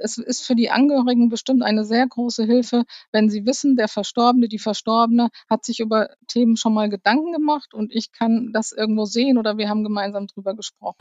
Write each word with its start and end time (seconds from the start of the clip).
es 0.00 0.18
ist 0.18 0.46
für 0.46 0.54
die 0.54 0.70
Angehörigen 0.70 1.28
bestimmt 1.28 1.62
eine 1.62 1.84
sehr 1.84 2.06
große 2.06 2.44
Hilfe, 2.44 2.84
wenn 3.12 3.28
sie 3.28 3.46
wissen, 3.46 3.76
der 3.76 3.88
Verstorbene, 3.88 4.48
die 4.48 4.58
Verstorbene 4.58 5.30
hat 5.48 5.64
sich 5.64 5.80
über 5.80 6.10
Themen 6.26 6.56
schon 6.56 6.74
mal 6.74 6.88
Gedanken 6.88 7.32
gemacht 7.32 7.74
und 7.74 7.94
ich 7.94 8.12
kann 8.12 8.50
das 8.52 8.72
irgendwo 8.72 9.04
sehen 9.04 9.38
oder 9.38 9.58
wir 9.58 9.68
haben 9.68 9.84
gemeinsam 9.84 10.26
drüber 10.26 10.54
gesprochen. 10.54 10.98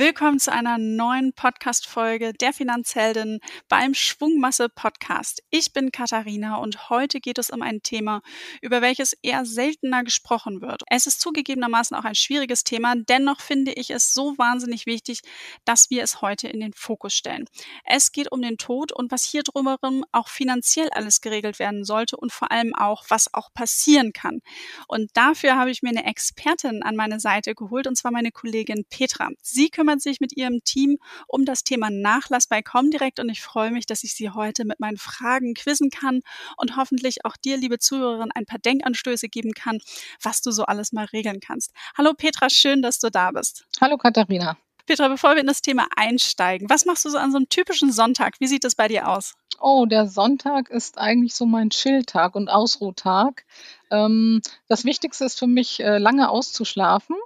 Willkommen 0.00 0.38
zu 0.38 0.50
einer 0.50 0.78
neuen 0.78 1.34
Podcast-Folge 1.34 2.32
der 2.32 2.54
Finanzheldin 2.54 3.38
beim 3.68 3.92
Schwungmasse 3.92 4.70
Podcast. 4.70 5.42
Ich 5.50 5.74
bin 5.74 5.92
Katharina 5.92 6.56
und 6.56 6.88
heute 6.88 7.20
geht 7.20 7.36
es 7.36 7.50
um 7.50 7.60
ein 7.60 7.82
Thema, 7.82 8.22
über 8.62 8.80
welches 8.80 9.12
eher 9.20 9.44
seltener 9.44 10.02
gesprochen 10.02 10.62
wird. 10.62 10.84
Es 10.88 11.06
ist 11.06 11.20
zugegebenermaßen 11.20 11.94
auch 11.94 12.04
ein 12.04 12.14
schwieriges 12.14 12.64
Thema, 12.64 12.94
dennoch 12.96 13.42
finde 13.42 13.72
ich 13.72 13.90
es 13.90 14.14
so 14.14 14.38
wahnsinnig 14.38 14.86
wichtig, 14.86 15.20
dass 15.66 15.90
wir 15.90 16.02
es 16.02 16.22
heute 16.22 16.48
in 16.48 16.60
den 16.60 16.72
Fokus 16.72 17.12
stellen. 17.12 17.44
Es 17.84 18.10
geht 18.10 18.32
um 18.32 18.40
den 18.40 18.56
Tod 18.56 18.92
und 18.92 19.12
was 19.12 19.22
hier 19.22 19.42
drumherum 19.42 20.06
auch 20.12 20.28
finanziell 20.28 20.88
alles 20.92 21.20
geregelt 21.20 21.58
werden 21.58 21.84
sollte 21.84 22.16
und 22.16 22.32
vor 22.32 22.50
allem 22.50 22.74
auch, 22.74 23.04
was 23.10 23.34
auch 23.34 23.52
passieren 23.52 24.14
kann. 24.14 24.40
Und 24.88 25.10
dafür 25.12 25.56
habe 25.56 25.70
ich 25.70 25.82
mir 25.82 25.90
eine 25.90 26.06
Expertin 26.06 26.82
an 26.82 26.96
meine 26.96 27.20
Seite 27.20 27.54
geholt 27.54 27.86
und 27.86 27.96
zwar 27.96 28.12
meine 28.12 28.32
Kollegin 28.32 28.86
Petra. 28.88 29.28
Sie 29.42 29.68
kümmert 29.68 29.89
kümmert 29.90 30.02
sich 30.02 30.20
mit 30.20 30.36
ihrem 30.36 30.62
Team 30.62 30.98
um 31.26 31.44
das 31.44 31.64
Thema 31.64 31.90
Nachlass 31.90 32.46
bei 32.46 32.62
Comdirect 32.62 33.18
und 33.18 33.28
ich 33.28 33.42
freue 33.42 33.72
mich, 33.72 33.86
dass 33.86 34.04
ich 34.04 34.14
Sie 34.14 34.30
heute 34.30 34.64
mit 34.64 34.78
meinen 34.78 34.96
Fragen 34.96 35.54
quizzen 35.54 35.90
kann 35.90 36.20
und 36.56 36.76
hoffentlich 36.76 37.24
auch 37.24 37.36
dir, 37.36 37.56
liebe 37.56 37.80
Zuhörerin, 37.80 38.30
ein 38.32 38.46
paar 38.46 38.60
Denkanstöße 38.60 39.28
geben 39.28 39.52
kann, 39.52 39.78
was 40.22 40.42
du 40.42 40.52
so 40.52 40.64
alles 40.64 40.92
mal 40.92 41.06
regeln 41.06 41.40
kannst. 41.40 41.72
Hallo 41.98 42.12
Petra, 42.14 42.50
schön, 42.50 42.82
dass 42.82 43.00
du 43.00 43.10
da 43.10 43.32
bist. 43.32 43.66
Hallo 43.80 43.98
Katharina. 43.98 44.56
Petra, 44.86 45.08
bevor 45.08 45.34
wir 45.34 45.40
in 45.40 45.48
das 45.48 45.60
Thema 45.60 45.88
einsteigen, 45.96 46.70
was 46.70 46.84
machst 46.84 47.04
du 47.04 47.10
so 47.10 47.18
an 47.18 47.32
so 47.32 47.38
einem 47.38 47.48
typischen 47.48 47.90
Sonntag? 47.90 48.36
Wie 48.38 48.46
sieht 48.46 48.64
es 48.64 48.76
bei 48.76 48.86
dir 48.86 49.08
aus? 49.08 49.34
Oh, 49.60 49.86
der 49.86 50.06
Sonntag 50.06 50.70
ist 50.70 50.98
eigentlich 50.98 51.34
so 51.34 51.46
mein 51.46 51.70
Chilltag 51.70 52.36
und 52.36 52.48
Ausruhtag. 52.48 53.44
Ähm, 53.90 54.40
das 54.68 54.84
Wichtigste 54.84 55.24
ist 55.24 55.38
für 55.38 55.48
mich, 55.48 55.80
äh, 55.80 55.98
lange 55.98 56.30
auszuschlafen 56.30 57.16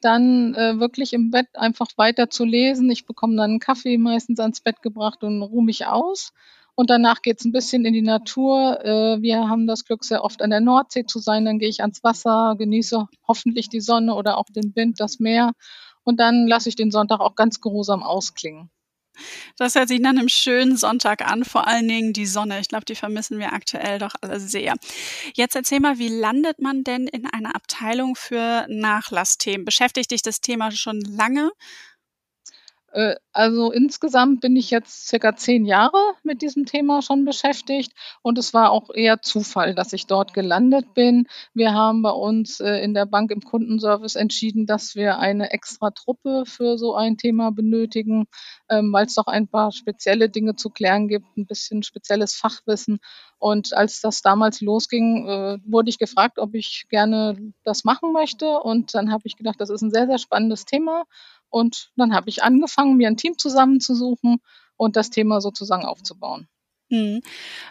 dann 0.00 0.54
äh, 0.54 0.78
wirklich 0.80 1.12
im 1.12 1.30
Bett 1.30 1.48
einfach 1.54 1.88
weiter 1.96 2.30
zu 2.30 2.44
lesen. 2.44 2.90
Ich 2.90 3.06
bekomme 3.06 3.36
dann 3.36 3.50
einen 3.50 3.60
Kaffee 3.60 3.98
meistens 3.98 4.40
ans 4.40 4.60
Bett 4.60 4.82
gebracht 4.82 5.22
und 5.22 5.42
ruhe 5.42 5.64
mich 5.64 5.86
aus. 5.86 6.32
Und 6.74 6.88
danach 6.88 7.20
geht's 7.22 7.44
ein 7.44 7.52
bisschen 7.52 7.84
in 7.84 7.92
die 7.92 8.02
Natur. 8.02 8.82
Äh, 8.84 9.20
wir 9.22 9.48
haben 9.48 9.66
das 9.66 9.84
Glück, 9.84 10.04
sehr 10.04 10.24
oft 10.24 10.40
an 10.42 10.50
der 10.50 10.60
Nordsee 10.60 11.04
zu 11.04 11.18
sein. 11.18 11.44
Dann 11.44 11.58
gehe 11.58 11.68
ich 11.68 11.82
ans 11.82 12.02
Wasser, 12.02 12.54
genieße 12.58 13.06
hoffentlich 13.28 13.68
die 13.68 13.80
Sonne 13.80 14.14
oder 14.14 14.38
auch 14.38 14.46
den 14.46 14.74
Wind, 14.74 15.00
das 15.00 15.18
Meer. 15.20 15.52
Und 16.04 16.18
dann 16.20 16.46
lasse 16.46 16.68
ich 16.68 16.76
den 16.76 16.90
Sonntag 16.90 17.20
auch 17.20 17.34
ganz 17.34 17.60
geruhsam 17.60 18.02
ausklingen. 18.02 18.70
Das 19.56 19.74
hört 19.74 19.88
sich 19.88 20.00
nach 20.00 20.10
einem 20.10 20.28
schönen 20.28 20.76
Sonntag 20.76 21.22
an, 21.22 21.44
vor 21.44 21.66
allen 21.66 21.88
Dingen 21.88 22.12
die 22.12 22.26
Sonne. 22.26 22.60
Ich 22.60 22.68
glaube, 22.68 22.84
die 22.84 22.94
vermissen 22.94 23.38
wir 23.38 23.52
aktuell 23.52 23.98
doch 23.98 24.14
alle 24.20 24.40
sehr. 24.40 24.74
Jetzt 25.34 25.56
erzähl 25.56 25.80
mal, 25.80 25.98
wie 25.98 26.08
landet 26.08 26.60
man 26.60 26.84
denn 26.84 27.06
in 27.06 27.26
einer 27.26 27.54
Abteilung 27.54 28.16
für 28.16 28.66
Nachlassthemen? 28.68 29.64
Beschäftigt 29.64 30.10
dich 30.10 30.22
das 30.22 30.40
Thema 30.40 30.70
schon 30.70 31.00
lange? 31.00 31.50
Äh, 32.92 33.14
also 33.32 33.70
insgesamt 33.70 34.40
bin 34.40 34.56
ich 34.56 34.70
jetzt 34.70 35.06
circa 35.08 35.36
zehn 35.36 35.64
Jahre 35.64 35.98
mit 36.24 36.42
diesem 36.42 36.66
Thema 36.66 37.02
schon 37.02 37.24
beschäftigt 37.24 37.92
und 38.22 38.36
es 38.38 38.52
war 38.52 38.70
auch 38.72 38.90
eher 38.92 39.22
Zufall, 39.22 39.74
dass 39.74 39.92
ich 39.92 40.06
dort 40.06 40.34
gelandet 40.34 40.94
bin. 40.94 41.26
Wir 41.54 41.72
haben 41.72 42.02
bei 42.02 42.10
uns 42.10 42.58
äh, 42.58 42.78
in 42.82 42.92
der 42.92 43.06
Bank 43.06 43.30
im 43.30 43.42
Kundenservice 43.42 44.16
entschieden, 44.16 44.66
dass 44.66 44.96
wir 44.96 45.18
eine 45.18 45.52
extra 45.52 45.90
Truppe 45.90 46.44
für 46.46 46.78
so 46.78 46.94
ein 46.96 47.16
Thema 47.16 47.52
benötigen, 47.52 48.26
ähm, 48.68 48.92
weil 48.92 49.06
es 49.06 49.14
doch 49.14 49.28
ein 49.28 49.46
paar 49.46 49.70
spezielle 49.70 50.28
Dinge 50.28 50.56
zu 50.56 50.70
klären 50.70 51.06
gibt, 51.06 51.36
ein 51.36 51.46
bisschen 51.46 51.84
spezielles 51.84 52.34
Fachwissen. 52.34 52.98
Und 53.38 53.72
als 53.72 54.00
das 54.00 54.20
damals 54.20 54.60
losging, 54.60 55.26
äh, 55.28 55.58
wurde 55.64 55.88
ich 55.88 55.98
gefragt, 55.98 56.38
ob 56.38 56.54
ich 56.54 56.86
gerne 56.90 57.36
das 57.64 57.84
machen 57.84 58.12
möchte. 58.12 58.58
Und 58.60 58.94
dann 58.94 59.10
habe 59.12 59.22
ich 59.24 59.36
gedacht, 59.36 59.60
das 59.60 59.70
ist 59.70 59.82
ein 59.82 59.92
sehr, 59.92 60.06
sehr 60.06 60.18
spannendes 60.18 60.66
Thema 60.66 61.04
und 61.50 61.90
dann 61.96 62.14
habe 62.14 62.28
ich 62.30 62.42
angefangen, 62.42 62.96
mir 62.96 63.08
ein 63.08 63.16
Team 63.16 63.38
zusammenzusuchen 63.38 64.38
und 64.76 64.96
das 64.96 65.10
Thema 65.10 65.40
sozusagen 65.40 65.84
aufzubauen. 65.84 66.48
Mhm. 66.90 67.22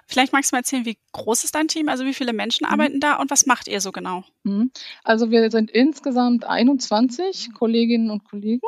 Vielleicht 0.07 0.31
magst 0.31 0.52
du 0.52 0.56
mal 0.56 0.62
erzählen, 0.62 0.85
wie 0.85 0.97
groß 1.12 1.44
ist 1.44 1.53
dein 1.53 1.68
Team? 1.68 1.90
Also 1.90 2.06
wie 2.06 2.13
viele 2.13 2.31
Menschen 2.31 2.66
mhm. 2.66 2.74
arbeiten 2.74 3.00
da 3.02 3.18
und 3.18 3.30
was 3.30 3.46
macht 3.46 3.68
ihr 3.68 3.81
so 3.81 3.91
genau? 3.91 4.24
Mhm. 4.44 4.72
Also 5.03 5.30
wir 5.30 5.52
sind 5.52 5.69
insgesamt 5.69 6.46
21 6.46 7.53
Kolleginnen 7.53 8.12
und 8.12 8.24
Kollegen. 8.24 8.66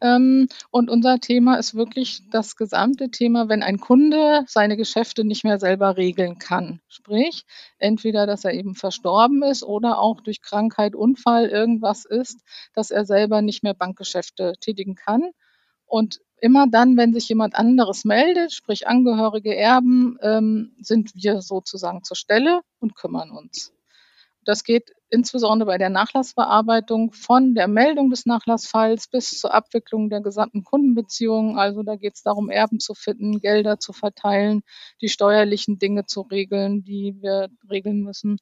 Ähm, 0.00 0.48
und 0.70 0.88
unser 0.88 1.18
Thema 1.18 1.56
ist 1.56 1.74
wirklich 1.74 2.22
das 2.30 2.54
gesamte 2.54 3.10
Thema, 3.10 3.48
wenn 3.48 3.64
ein 3.64 3.80
Kunde 3.80 4.44
seine 4.46 4.76
Geschäfte 4.76 5.24
nicht 5.24 5.42
mehr 5.42 5.58
selber 5.58 5.96
regeln 5.96 6.38
kann. 6.38 6.80
Sprich, 6.86 7.44
entweder, 7.78 8.26
dass 8.26 8.44
er 8.44 8.54
eben 8.54 8.76
verstorben 8.76 9.42
ist 9.42 9.64
oder 9.64 9.98
auch 9.98 10.20
durch 10.20 10.42
Krankheit, 10.42 10.94
Unfall 10.94 11.46
irgendwas 11.48 12.04
ist, 12.04 12.38
dass 12.72 12.92
er 12.92 13.04
selber 13.04 13.42
nicht 13.42 13.64
mehr 13.64 13.74
Bankgeschäfte 13.74 14.54
tätigen 14.60 14.94
kann. 14.94 15.30
Und 15.86 16.20
immer 16.40 16.66
dann, 16.68 16.96
wenn 16.96 17.12
sich 17.12 17.28
jemand 17.28 17.54
anderes 17.54 18.04
meldet, 18.04 18.52
sprich 18.52 18.86
Angehörige, 18.88 19.56
Erben, 19.56 20.18
ähm, 20.22 20.74
sind 20.80 21.12
wir 21.14 21.42
sozusagen 21.42 22.04
zur 22.04 22.16
Stelle 22.16 22.60
und 22.80 22.94
kümmern 22.94 23.30
uns. 23.30 23.72
Das 24.44 24.64
geht 24.64 24.92
insbesondere 25.10 25.66
bei 25.66 25.78
der 25.78 25.90
Nachlassbearbeitung 25.90 27.12
von 27.12 27.54
der 27.54 27.68
Meldung 27.68 28.08
des 28.08 28.24
Nachlassfalls 28.24 29.08
bis 29.08 29.38
zur 29.38 29.52
Abwicklung 29.52 30.08
der 30.08 30.22
gesamten 30.22 30.64
Kundenbeziehungen. 30.64 31.58
Also 31.58 31.82
da 31.82 31.96
geht 31.96 32.14
es 32.14 32.22
darum, 32.22 32.48
Erben 32.48 32.80
zu 32.80 32.94
finden, 32.94 33.40
Gelder 33.40 33.78
zu 33.78 33.92
verteilen, 33.92 34.62
die 35.02 35.08
steuerlichen 35.08 35.78
Dinge 35.78 36.06
zu 36.06 36.22
regeln, 36.22 36.82
die 36.82 37.16
wir 37.20 37.48
regeln 37.68 38.00
müssen 38.00 38.38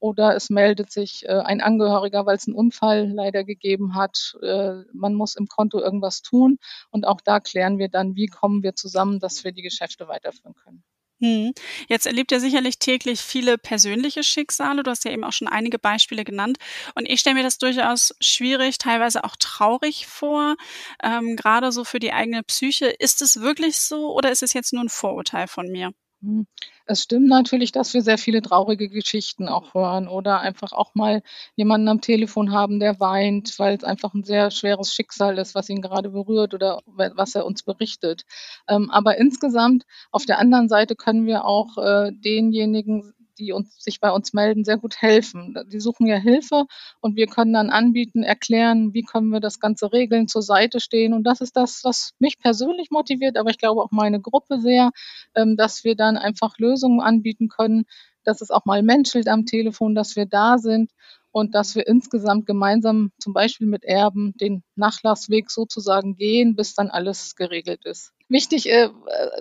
oder 0.00 0.34
es 0.36 0.50
meldet 0.50 0.90
sich 0.90 1.24
äh, 1.26 1.32
ein 1.32 1.60
Angehöriger, 1.60 2.26
weil 2.26 2.36
es 2.36 2.46
einen 2.46 2.56
Unfall 2.56 3.10
leider 3.12 3.44
gegeben 3.44 3.94
hat. 3.94 4.36
Äh, 4.42 4.82
man 4.92 5.14
muss 5.14 5.36
im 5.36 5.48
Konto 5.48 5.80
irgendwas 5.80 6.22
tun 6.22 6.58
und 6.90 7.06
auch 7.06 7.20
da 7.20 7.40
klären 7.40 7.78
wir 7.78 7.88
dann, 7.88 8.14
wie 8.16 8.26
kommen 8.26 8.62
wir 8.62 8.74
zusammen, 8.74 9.20
dass 9.20 9.44
wir 9.44 9.52
die 9.52 9.62
Geschäfte 9.62 10.08
weiterführen 10.08 10.54
können. 10.54 10.84
Hm. 11.20 11.52
Jetzt 11.88 12.06
erlebt 12.06 12.30
ihr 12.30 12.38
sicherlich 12.38 12.78
täglich 12.78 13.20
viele 13.20 13.58
persönliche 13.58 14.22
Schicksale. 14.22 14.84
Du 14.84 14.90
hast 14.90 15.04
ja 15.04 15.10
eben 15.10 15.24
auch 15.24 15.32
schon 15.32 15.48
einige 15.48 15.78
Beispiele 15.78 16.24
genannt. 16.24 16.58
Und 16.94 17.06
ich 17.06 17.20
stelle 17.20 17.34
mir 17.34 17.42
das 17.42 17.58
durchaus 17.58 18.14
schwierig, 18.20 18.78
teilweise 18.78 19.24
auch 19.24 19.34
traurig 19.36 20.06
vor, 20.06 20.54
ähm, 21.02 21.34
gerade 21.34 21.72
so 21.72 21.82
für 21.84 21.98
die 21.98 22.12
eigene 22.12 22.44
Psyche. 22.44 22.86
Ist 22.86 23.20
es 23.20 23.40
wirklich 23.40 23.80
so 23.80 24.14
oder 24.14 24.30
ist 24.30 24.44
es 24.44 24.52
jetzt 24.52 24.72
nur 24.72 24.84
ein 24.84 24.88
Vorurteil 24.88 25.48
von 25.48 25.66
mir? 25.68 25.92
Hm. 26.22 26.46
Es 26.86 27.02
stimmt 27.02 27.28
natürlich, 27.28 27.70
dass 27.70 27.94
wir 27.94 28.02
sehr 28.02 28.18
viele 28.18 28.42
traurige 28.42 28.88
Geschichten 28.88 29.46
auch 29.48 29.74
hören 29.74 30.08
oder 30.08 30.40
einfach 30.40 30.72
auch 30.72 30.94
mal 30.94 31.22
jemanden 31.54 31.86
am 31.88 32.00
Telefon 32.00 32.50
haben, 32.52 32.80
der 32.80 32.98
weint, 32.98 33.56
weil 33.58 33.76
es 33.76 33.84
einfach 33.84 34.14
ein 34.14 34.24
sehr 34.24 34.50
schweres 34.50 34.92
Schicksal 34.92 35.38
ist, 35.38 35.54
was 35.54 35.68
ihn 35.68 35.80
gerade 35.82 36.10
berührt 36.10 36.54
oder 36.54 36.80
was 36.86 37.34
er 37.36 37.46
uns 37.46 37.62
berichtet. 37.62 38.22
Ähm, 38.68 38.90
aber 38.90 39.16
insgesamt 39.18 39.84
auf 40.10 40.24
der 40.26 40.38
anderen 40.40 40.68
Seite 40.68 40.96
können 40.96 41.26
wir 41.26 41.44
auch 41.44 41.78
äh, 41.78 42.10
denjenigen 42.12 43.12
die 43.38 43.52
uns, 43.52 43.82
sich 43.82 44.00
bei 44.00 44.10
uns 44.10 44.32
melden, 44.32 44.64
sehr 44.64 44.76
gut 44.78 45.00
helfen. 45.00 45.56
Die 45.72 45.80
suchen 45.80 46.06
ja 46.06 46.16
Hilfe 46.16 46.64
und 47.00 47.16
wir 47.16 47.26
können 47.26 47.52
dann 47.52 47.70
anbieten, 47.70 48.22
erklären, 48.22 48.92
wie 48.94 49.02
können 49.02 49.28
wir 49.30 49.40
das 49.40 49.60
Ganze 49.60 49.92
regeln, 49.92 50.28
zur 50.28 50.42
Seite 50.42 50.80
stehen. 50.80 51.14
Und 51.14 51.24
das 51.24 51.40
ist 51.40 51.56
das, 51.56 51.80
was 51.84 52.12
mich 52.18 52.38
persönlich 52.38 52.90
motiviert, 52.90 53.36
aber 53.36 53.50
ich 53.50 53.58
glaube 53.58 53.82
auch 53.82 53.90
meine 53.90 54.20
Gruppe 54.20 54.60
sehr, 54.60 54.90
ähm, 55.34 55.56
dass 55.56 55.84
wir 55.84 55.94
dann 55.96 56.16
einfach 56.16 56.58
Lösungen 56.58 57.00
anbieten 57.00 57.48
können, 57.48 57.84
dass 58.24 58.40
es 58.40 58.50
auch 58.50 58.64
mal 58.64 58.82
menschelt 58.82 59.28
am 59.28 59.46
Telefon, 59.46 59.94
dass 59.94 60.16
wir 60.16 60.26
da 60.26 60.58
sind 60.58 60.90
und 61.38 61.54
dass 61.54 61.74
wir 61.74 61.86
insgesamt 61.86 62.46
gemeinsam 62.46 63.12
zum 63.18 63.32
Beispiel 63.32 63.66
mit 63.66 63.84
Erben 63.84 64.34
den 64.40 64.62
Nachlassweg 64.76 65.50
sozusagen 65.50 66.16
gehen, 66.16 66.56
bis 66.56 66.74
dann 66.74 66.90
alles 66.90 67.36
geregelt 67.36 67.84
ist. 67.84 68.12
Wichtig, 68.30 68.68
äh, 68.68 68.90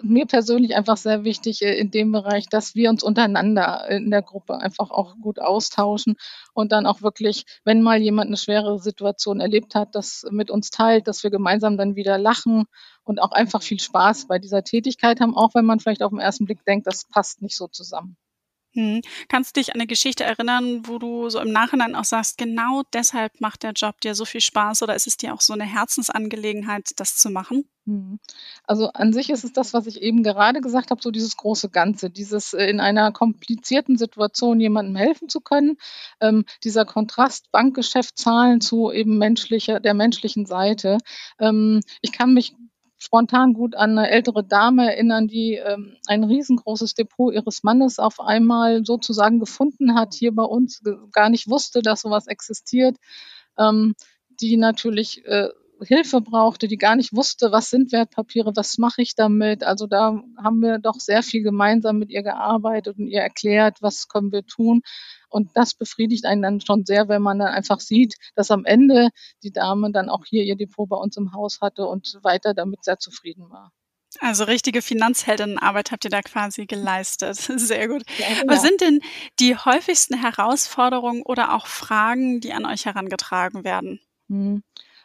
mir 0.01 0.25
persönlich 0.25 0.75
einfach 0.75 0.95
sehr 0.95 1.25
wichtig 1.25 1.61
äh, 1.61 1.77
in 1.77 1.91
dem 1.91 2.13
Bereich, 2.13 2.47
dass 2.47 2.73
wir 2.73 2.89
uns 2.89 3.03
untereinander 3.03 3.85
in 3.89 4.09
der 4.09 4.21
Gruppe 4.21 4.59
einfach 4.61 4.91
auch 4.91 5.15
gut 5.21 5.39
austauschen 5.39 6.15
und 6.53 6.71
dann 6.71 6.85
auch 6.85 7.01
wirklich, 7.01 7.43
wenn 7.65 7.81
mal 7.81 8.01
jemand 8.01 8.27
eine 8.27 8.37
schwere 8.37 8.79
Situation 8.79 9.41
erlebt 9.41 9.75
hat, 9.75 9.93
das 9.93 10.25
mit 10.31 10.49
uns 10.49 10.69
teilt, 10.69 11.07
dass 11.07 11.23
wir 11.23 11.31
gemeinsam 11.31 11.75
dann 11.77 11.95
wieder 11.95 12.17
lachen 12.17 12.63
und 13.03 13.21
auch 13.21 13.31
einfach 13.31 13.61
viel 13.61 13.79
Spaß 13.79 14.27
bei 14.27 14.39
dieser 14.39 14.63
Tätigkeit 14.63 15.19
haben, 15.19 15.35
auch 15.35 15.53
wenn 15.53 15.65
man 15.65 15.81
vielleicht 15.81 16.03
auf 16.03 16.11
den 16.11 16.19
ersten 16.19 16.45
Blick 16.45 16.63
denkt, 16.63 16.87
das 16.87 17.05
passt 17.09 17.41
nicht 17.41 17.57
so 17.57 17.67
zusammen. 17.67 18.15
Mhm. 18.77 19.01
Kannst 19.27 19.57
du 19.57 19.59
dich 19.59 19.73
an 19.73 19.79
'ne 19.79 19.87
Geschichte 19.87 20.23
erinnern, 20.23 20.83
wo 20.87 20.99
du 20.99 21.29
so 21.31 21.39
im 21.39 21.51
Nachhinein 21.51 21.95
auch 21.95 22.03
sagst: 22.05 22.37
„Genau 22.37 22.83
deshalb 22.93 23.41
macht 23.41 23.63
der 23.63 23.71
Job 23.71 23.99
dir 24.01 24.13
so 24.13 24.23
viel 24.23 24.39
Spaß“, 24.41 24.83
oder 24.83 24.95
ist 24.95 25.07
es 25.07 25.17
dir 25.17 25.33
auch 25.33 25.41
so 25.41 25.55
'ne 25.55 25.63
Herzensangelegenheit, 25.65 26.91
das 26.97 27.17
zu 27.17 27.31
machen? 27.31 27.67
Mhm. 27.85 28.19
Also, 28.65 28.89
an 28.93 29.13
sich 29.13 29.29
ist 29.31 29.43
es 29.45 29.53
das, 29.53 29.73
was 29.73 29.87
ich 29.87 30.01
eben 30.03 30.21
gerade 30.21 30.61
gesagt 30.61 30.91
habe, 30.91 31.01
so 31.01 31.09
dieses 31.09 31.37
große 31.37 31.69
Ganze, 31.69 32.09
dieses, 32.11 32.53
äh, 32.53 32.65
in 32.67 32.79
einer 32.79 33.11
komplizierten 33.11 33.97
Situation 33.97 34.59
jemandem 34.59 34.95
helfen 34.95 35.27
zu 35.29 35.39
können. 35.41 35.77
Ähm, 36.21 36.45
dieser 36.63 36.85
Kontrast 36.85 37.51
Bankgeschäft 37.51 38.17
zahlen 38.19 38.61
zu 38.61 38.91
eben 38.91 39.17
menschlicher 39.17 39.79
der 39.79 39.93
menschlichen 39.95 40.45
Seite. 40.45 40.97
Ähm, 41.39 41.81
ich 42.01 42.11
kann 42.11 42.33
mich 42.33 42.53
spontan 42.99 43.53
gut 43.53 43.75
an 43.75 43.93
'ne 43.95 44.09
ältere 44.09 44.43
Dame 44.43 44.91
erinnern, 44.93 45.27
die, 45.27 45.55
ähm, 45.55 45.95
ein 46.07 46.23
riesengroßes 46.23 46.95
Depot 46.95 47.33
ihres 47.33 47.63
Mannes 47.63 47.99
auf 47.99 48.19
einmal 48.19 48.85
sozusagen 48.85 49.39
gefunden 49.39 49.95
hat 49.95 50.13
hier 50.15 50.33
bei 50.35 50.43
uns, 50.43 50.81
gar 51.11 51.29
nicht 51.29 51.49
wusste, 51.49 51.81
dass 51.81 52.01
so 52.01 52.09
was 52.11 52.27
existiert, 52.27 52.97
ähm, 53.57 53.95
die 54.41 54.57
natürlich, 54.57 55.25
äh, 55.25 55.49
Hilfe 55.81 56.21
brauchte, 56.21 56.67
die 56.67 56.77
gar 56.77 56.95
nicht 56.95 57.13
wusste: 57.15 57.51
„Was 57.51 57.69
sind 57.69 57.91
Wertpapiere? 57.91 58.55
Was 58.55 58.77
mache 58.77 59.01
ich 59.01 59.15
damit?“ 59.15 59.63
Also, 59.63 59.87
da 59.87 60.21
haben 60.41 60.59
wir 60.61 60.79
doch 60.79 60.99
sehr 60.99 61.23
viel 61.23 61.43
gemeinsam 61.43 61.97
mit 61.99 62.09
ihr 62.09 62.23
gearbeitet 62.23 62.97
und 62.97 63.07
ihr 63.07 63.21
erklärt: 63.21 63.81
„Was 63.81 64.07
können 64.07 64.31
wir 64.31 64.45
tun?“ 64.45 64.81
Und 65.29 65.51
das 65.55 65.73
befriedigt 65.75 66.25
einen 66.25 66.41
dann 66.41 66.61
schon 66.61 66.85
sehr, 66.85 67.07
wenn 67.09 67.21
man 67.21 67.39
dann 67.39 67.49
einfach 67.49 67.79
sieht, 67.79 68.15
dass 68.35 68.51
am 68.51 68.65
Ende 68.65 69.09
die 69.43 69.51
Dame 69.51 69.91
dann 69.91 70.09
auch 70.09 70.25
hier 70.25 70.43
ihr 70.43 70.55
Depot 70.55 70.87
bei 70.89 70.97
uns 70.97 71.17
im 71.17 71.33
Haus 71.33 71.59
hatte 71.61 71.85
und 71.85 72.17
weiter 72.23 72.53
damit 72.53 72.83
sehr 72.83 72.99
zufrieden 72.99 73.49
war. 73.49 73.71
Also, 74.19 74.45
richtige 74.45 74.81
Finanzheldinnenarbeit 74.81 75.91
habt 75.91 76.05
ihr 76.05 76.09
da 76.09 76.21
quasi 76.21 76.65
geleistet. 76.65 77.35
Sehr 77.59 77.87
gut. 77.87 78.03
Ja, 78.17 78.33
Was 78.47 78.61
genau. 78.61 78.61
sind 78.61 78.81
denn 78.81 78.99
die 79.39 79.55
häufigsten 79.55 80.15
Herausforderungen 80.19 81.21
oder 81.23 81.53
auch 81.53 81.67
Fragen, 81.67 82.39
die 82.39 82.53
an 82.53 82.65
euch 82.65 82.85
herangetragen 82.85 83.63
werden? 83.63 83.99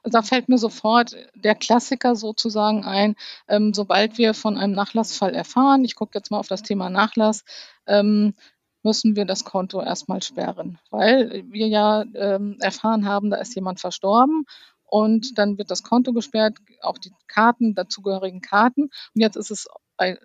Da 0.04 0.22
fällt 0.22 0.48
mir 0.48 0.58
sofort 0.58 1.16
der 1.34 1.54
Klassiker 1.54 2.16
sozusagen 2.16 2.84
ein, 2.84 3.14
ähm, 3.48 3.72
sobald 3.72 4.18
wir 4.18 4.34
von 4.34 4.56
einem 4.56 4.72
Nachlassfall 4.72 5.34
erfahren, 5.34 5.84
ich 5.84 5.94
gucke 5.94 6.18
jetzt 6.18 6.30
mal 6.30 6.38
auf 6.38 6.48
das 6.48 6.62
Thema 6.62 6.90
Nachlass, 6.90 7.44
ähm, 7.86 8.34
müssen 8.82 9.14
wir 9.14 9.24
das 9.24 9.44
Konto 9.44 9.80
erst 9.80 10.08
mal 10.08 10.22
sperren, 10.22 10.78
weil 10.90 11.44
wir 11.48 11.68
ja, 11.68 12.04
ähm, 12.14 12.56
erfahren 12.60 13.06
haben, 13.06 13.30
da 13.30 13.36
ist 13.36 13.54
jemand 13.54 13.78
verstorben 13.78 14.44
und 14.84 15.38
dann 15.38 15.56
wird 15.56 15.70
das 15.70 15.84
Konto 15.84 16.12
gesperrt, 16.12 16.58
auch 16.82 16.98
die 16.98 17.12
Karten 17.28 17.74
dazugehörigen 17.74 18.40
Karten. 18.40 18.82
Und 18.82 19.20
jetzt 19.20 19.36
ist 19.36 19.50
es 19.50 19.68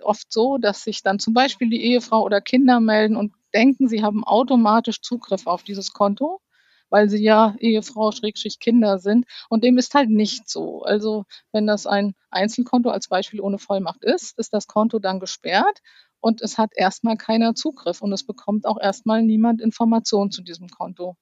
oft 0.03 0.31
so, 0.33 0.57
dass 0.57 0.83
sich 0.83 1.03
dann 1.03 1.19
zum 1.19 1.33
Beispiel 1.33 1.69
die 1.69 1.83
Ehefrau 1.83 2.23
oder 2.23 2.41
Kinder 2.41 2.79
melden 2.79 3.15
und 3.15 3.33
denken, 3.53 3.87
sie 3.87 4.03
haben 4.03 4.23
automatisch 4.23 5.01
Zugriff 5.01 5.47
auf 5.47 5.63
dieses 5.63 5.93
Konto, 5.93 6.41
weil 6.89 7.09
sie 7.09 7.21
ja 7.23 7.55
Ehefrau 7.59 8.11
Schrägstrich 8.11 8.59
Kinder 8.59 8.99
sind 8.99 9.25
und 9.49 9.63
dem 9.63 9.77
ist 9.77 9.93
halt 9.95 10.09
nicht 10.09 10.49
so. 10.49 10.83
Also, 10.83 11.25
wenn 11.51 11.67
das 11.67 11.85
ein 11.87 12.15
Einzelkonto 12.31 12.89
als 12.89 13.07
Beispiel 13.07 13.41
ohne 13.41 13.59
Vollmacht 13.59 14.03
ist, 14.03 14.37
ist 14.39 14.53
das 14.53 14.67
Konto 14.67 14.99
dann 14.99 15.19
gesperrt 15.19 15.79
und 16.21 16.41
es 16.41 16.57
hat 16.57 16.71
erst 16.75 17.03
mal 17.03 17.17
keiner 17.17 17.55
Zugriff 17.55 18.01
und 18.01 18.11
es 18.13 18.23
bekommt 18.25 18.65
auch 18.65 18.79
erst 18.81 19.05
mal 19.05 19.21
niemand 19.23 19.61
Informationen 19.61 20.31
zu 20.31 20.41
diesem 20.41 20.69
Konto. 20.69 21.15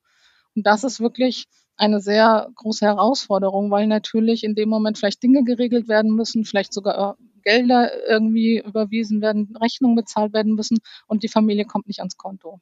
Und 0.55 0.65
das 0.65 0.83
ist 0.83 0.99
wirklich 0.99 1.45
eine 1.77 1.99
sehr 1.99 2.49
große 2.55 2.85
Herausforderung, 2.85 3.69
weil 3.71 3.87
natürlich 3.87 4.43
in 4.43 4.55
dem 4.55 4.69
Moment 4.69 4.97
vielleicht 4.97 5.21
Dinge 5.23 5.43
geregelt 5.43 5.87
werden 5.87 6.11
müssen, 6.15 6.45
vielleicht 6.45 6.73
sogar, 6.73 7.17
äh, 7.19 7.23
Gelder 7.43 7.91
irgendwie 8.09 8.59
überwiesen 8.65 9.21
werden, 9.21 9.55
Rechnungen 9.61 9.95
bezahlt 9.95 10.33
werden 10.33 10.55
müssen 10.55 10.79
und 11.07 11.21
die 11.23 11.27
Familie 11.27 11.65
kommt 11.65 11.87
nicht 11.87 11.99
ans 11.99 12.17
Konto. 12.17 12.59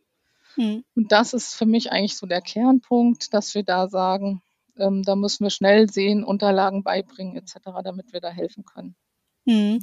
Mhm. 0.57 0.83
Und 0.95 1.11
das 1.11 1.33
ist 1.33 1.55
für 1.55 1.65
mich 1.65 1.91
eigentlich 1.91 2.17
so 2.17 2.27
der 2.27 2.41
Kernpunkt, 2.41 3.33
dass 3.33 3.55
wir 3.55 3.63
da 3.63 3.87
sagen, 3.89 4.41
ähm, 4.77 5.03
da 5.03 5.15
müssen 5.15 5.43
wir 5.43 5.49
schnell 5.49 5.89
sehen, 5.89 6.23
Unterlagen 6.23 6.83
beibringen 6.83 7.35
et 7.37 7.49
cetera, 7.49 7.81
damit 7.81 8.13
wir 8.13 8.21
da 8.21 8.29
helfen 8.29 8.63
können. 8.65 8.95
Mhm. 9.45 9.79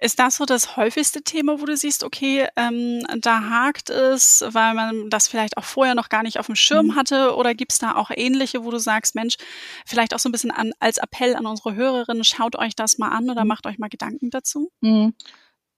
Ist 0.00 0.18
das 0.20 0.36
so 0.36 0.46
das 0.46 0.76
häufigste 0.76 1.22
Thema, 1.22 1.60
wo 1.60 1.66
du 1.66 1.76
siehst, 1.76 2.04
okay, 2.04 2.48
ähm, 2.56 3.04
da 3.20 3.42
hakt 3.50 3.90
es, 3.90 4.44
weil 4.48 4.74
man 4.74 5.10
das 5.10 5.28
vielleicht 5.28 5.56
auch 5.58 5.64
vorher 5.64 5.94
noch 5.94 6.08
gar 6.10 6.22
nicht 6.22 6.38
aufm 6.40 6.56
Schirm 6.56 6.88
Mhm. 6.88 6.96
hatte? 6.96 7.36
Oder 7.36 7.54
gibt's 7.54 7.78
da 7.80 7.96
auch 7.96 8.10
ähnliche, 8.14 8.64
wo 8.64 8.70
du 8.70 8.78
sagst: 8.78 9.14
„Mensch“, 9.16 9.36
vielleicht 9.86 10.14
auch 10.14 10.20
so 10.20 10.28
'n 10.28 10.32
bisschen 10.32 10.50
an 10.52 10.72
als 10.80 10.98
Appell 10.98 11.36
an 11.36 11.46
unsere 11.46 11.74
Hörerinnen: 11.74 12.24
„Schaut 12.24 12.56
euch 12.56 12.76
das 12.76 12.98
mal 12.98 13.10
an 13.10 13.30
oder 13.30 13.44
Mhm. 13.44 13.48
macht 13.48 13.66
euch 13.66 13.78
mal 13.78 13.88
Gedanken 13.90 14.30
dazu?“ 14.30 14.70
Mhm. 14.82 15.14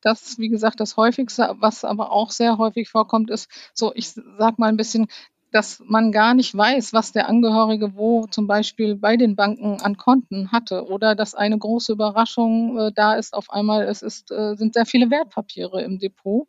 Das 0.07 0.23
ist, 0.23 0.39
wie 0.39 0.49
gesagt, 0.49 0.79
das 0.79 0.97
Häufigste. 0.97 1.57
Was 1.59 1.85
aber 1.85 2.13
auch 2.13 2.31
sehr 2.31 2.59
häufig 2.59 2.89
vorkommt, 2.89 3.29
ist 3.29 3.49
so, 3.75 3.93
ich 3.97 4.05
s 4.07 4.15
sage 4.39 4.55
mal 4.59 4.69
'n 4.71 4.77
bisschen, 4.77 5.09
dass 5.51 5.83
man 5.85 6.13
gar 6.13 6.33
nicht 6.35 6.57
weiß, 6.57 6.93
was 6.93 7.11
der 7.11 7.29
Angehörige 7.29 7.97
wo 7.97 8.27
zum 8.29 8.47
Beispiel 8.47 8.95
bei 8.95 9.17
den 9.17 9.35
Banken 9.35 9.81
an 9.81 9.97
Konten 9.97 10.53
hatte 10.53 10.87
oder 10.87 11.17
dass 11.17 11.35
eine 11.35 11.59
große 11.59 11.91
Überraschung, 11.93 12.79
äh, 12.79 12.93
da 12.95 13.15
ist 13.17 13.35
auf 13.35 13.51
einmal, 13.51 13.83
es 13.89 14.03
ist 14.03 14.31
äh, 14.31 14.55
sind 14.55 14.75
sehr 14.75 14.87
viele 14.87 15.11
Wertpapiere 15.11 15.83
im 15.83 15.99
Depot 15.99 16.47